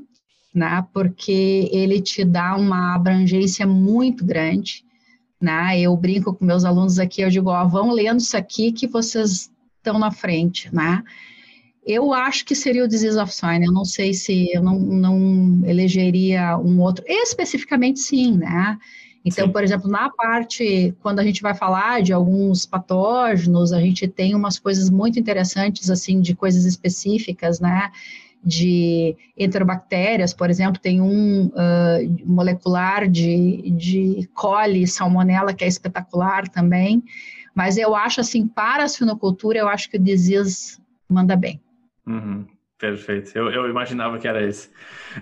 [0.53, 0.85] né?
[0.93, 4.85] Porque ele te dá uma abrangência muito grande,
[5.41, 5.79] né?
[5.79, 9.49] Eu brinco com meus alunos aqui, eu digo, ó, vão lendo isso aqui que vocês
[9.79, 11.03] estão na frente, né?
[11.91, 13.65] Eu acho que seria o Disease of Swine.
[13.65, 17.03] Eu não sei se eu não, não elegeria um outro.
[17.07, 18.77] Especificamente, sim, né?
[19.25, 19.51] Então, sim.
[19.51, 24.35] por exemplo, na parte, quando a gente vai falar de alguns patógenos, a gente tem
[24.35, 27.91] umas coisas muito interessantes, assim, de coisas específicas, né?
[28.43, 36.47] De enterobactérias, por exemplo, tem um uh, molecular de, de coli, salmonella, que é espetacular
[36.49, 37.03] também.
[37.55, 40.77] Mas eu acho, assim, para a suinocultura, eu acho que o disease
[41.09, 41.59] manda bem.
[42.09, 42.47] Uhum,
[42.79, 43.31] perfeito.
[43.37, 44.69] Eu, eu, imaginava que era esse.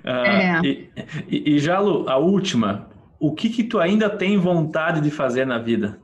[0.06, 0.62] Uh, é.
[0.64, 0.90] e,
[1.28, 5.60] e, e Jalo, a última, o que que tu ainda tem vontade de fazer na
[5.60, 6.00] vida?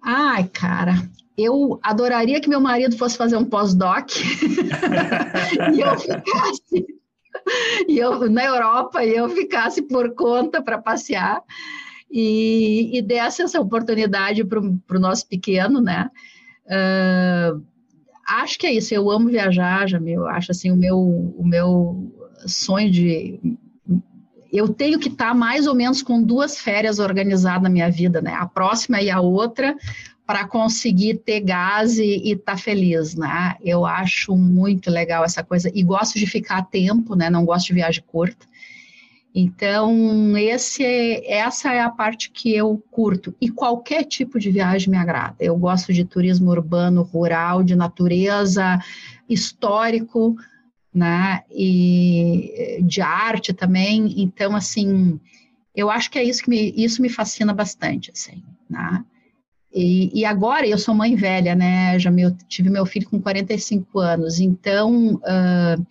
[0.00, 0.94] Ai, cara,
[1.36, 4.10] eu adoraria que meu marido fosse fazer um pós-doc
[5.74, 6.86] e eu ficasse
[7.88, 11.42] e eu na Europa e eu ficasse por conta para passear
[12.10, 16.10] e, e desse essa oportunidade para o nosso pequeno, né?
[16.66, 17.71] Uh,
[18.26, 18.94] acho que é isso.
[18.94, 20.26] Eu amo viajar, já meu.
[20.26, 22.12] Acho assim o meu o meu
[22.46, 23.40] sonho de
[24.52, 28.20] eu tenho que estar tá mais ou menos com duas férias organizadas na minha vida,
[28.20, 28.34] né?
[28.34, 29.74] A próxima e a outra
[30.26, 33.56] para conseguir ter gás e estar tá feliz, né?
[33.62, 37.30] Eu acho muito legal essa coisa e gosto de ficar a tempo, né?
[37.30, 38.46] Não gosto de viagem curta.
[39.34, 40.84] Então, esse
[41.26, 43.34] essa é a parte que eu curto.
[43.40, 45.36] E qualquer tipo de viagem me agrada.
[45.40, 48.78] Eu gosto de turismo urbano, rural, de natureza,
[49.28, 50.36] histórico,
[50.94, 51.42] né?
[51.50, 54.20] E de arte também.
[54.22, 55.18] Então, assim,
[55.74, 59.02] eu acho que é isso que me, isso me fascina bastante, assim, né?
[59.74, 61.98] E, e agora eu sou mãe velha, né?
[61.98, 65.86] Já meu, tive meu filho com 45 anos, então uh,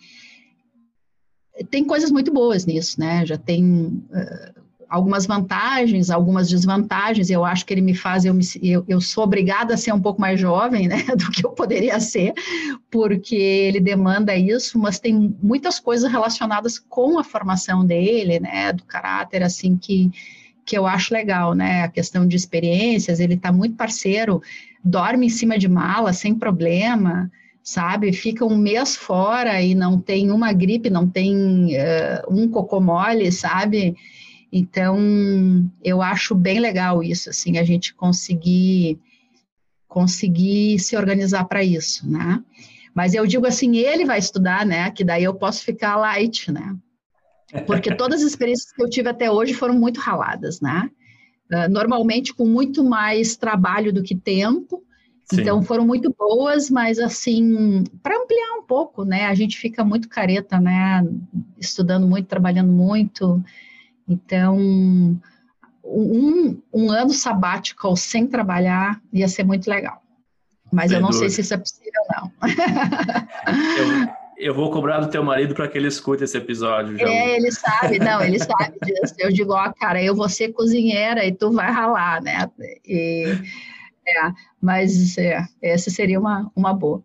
[1.70, 3.26] tem coisas muito boas nisso, né?
[3.26, 7.30] Já tem uh, algumas vantagens, algumas desvantagens.
[7.30, 10.02] Eu acho que ele me faz, eu, me, eu, eu, sou obrigada a ser um
[10.02, 12.34] pouco mais jovem, né, do que eu poderia ser,
[12.92, 18.84] porque ele demanda isso, mas tem muitas coisas relacionadas com a formação dele, né, do
[18.84, 20.12] caráter, assim, que,
[20.66, 24.42] que eu acho legal, né, a questão de experiências, ele está muito parceiro,
[24.84, 27.32] dorme em cima de mala sem problema,
[27.64, 28.12] sabe?
[28.14, 33.32] Fica um mês fora e não tem uma gripe, não tem uh, um cocô mole,
[33.32, 33.96] sabe?
[34.52, 35.00] Então,
[35.84, 39.00] eu acho bem legal isso, assim, a gente conseguir
[39.88, 42.42] conseguir se organizar para isso, né?
[42.96, 44.90] Mas eu digo assim, ele vai estudar, né?
[44.90, 46.78] Que daí eu posso ficar light, né?
[47.68, 50.90] Porque todas as experiências que eu tive até hoje foram muito raladas, né?
[51.52, 54.82] Uh, normalmente com muito mais trabalho do que tempo.
[55.32, 55.42] Sim.
[55.42, 59.28] Então foram muito boas, mas assim, para ampliar um pouco, né?
[59.28, 61.06] A gente fica muito careta, né?
[61.58, 63.42] Estudando muito, trabalhando muito.
[64.08, 64.58] Então,
[65.86, 70.02] um, um ano sabático sem trabalhar ia ser muito legal.
[70.72, 71.30] Mas Sem eu não dúvida.
[71.30, 72.32] sei se isso é possível, não.
[73.78, 76.98] eu, eu vou cobrar do teu marido para que ele escute esse episódio.
[76.98, 77.08] Já.
[77.08, 79.16] É, ele sabe, não, ele sabe disso.
[79.20, 82.50] Eu digo, ó, cara, eu vou ser cozinheira e tu vai ralar, né?
[82.86, 83.38] E,
[84.12, 84.32] é,
[84.62, 87.04] mas é, essa seria uma, uma boa.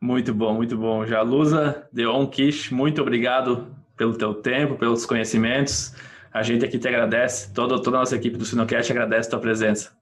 [0.00, 1.06] Muito bom, muito bom.
[1.06, 5.94] Jalusa Deon Kish, muito obrigado pelo teu tempo, pelos conhecimentos.
[6.32, 9.40] A gente aqui te agradece, toda, toda a nossa equipe do Sinocast agradece a tua
[9.40, 9.92] presença.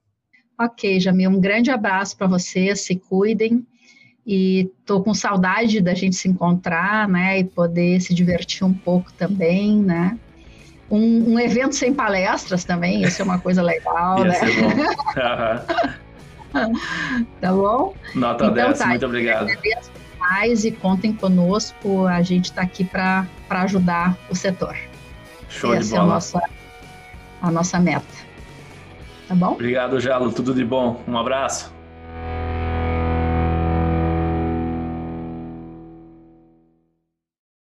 [0.59, 3.66] Ok, Jamil, um grande abraço para vocês, se cuidem.
[4.25, 9.12] E estou com saudade da gente se encontrar, né, e poder se divertir um pouco
[9.12, 10.18] também, né.
[10.89, 14.35] Um, um evento sem palestras também, isso é uma coisa legal, né?
[14.35, 14.70] Ser bom.
[17.41, 17.95] tá bom?
[18.15, 19.49] Nota então, 10, tá, muito obrigado.
[20.19, 24.77] Mais e contem conosco, a gente está aqui para ajudar o setor.
[25.49, 26.03] Show Essa de bola.
[26.03, 26.43] é a nossa,
[27.43, 28.33] a nossa meta.
[29.29, 29.53] Tá bom?
[29.53, 30.33] Obrigado, Jalo.
[30.33, 31.03] Tudo de bom.
[31.07, 31.73] Um abraço.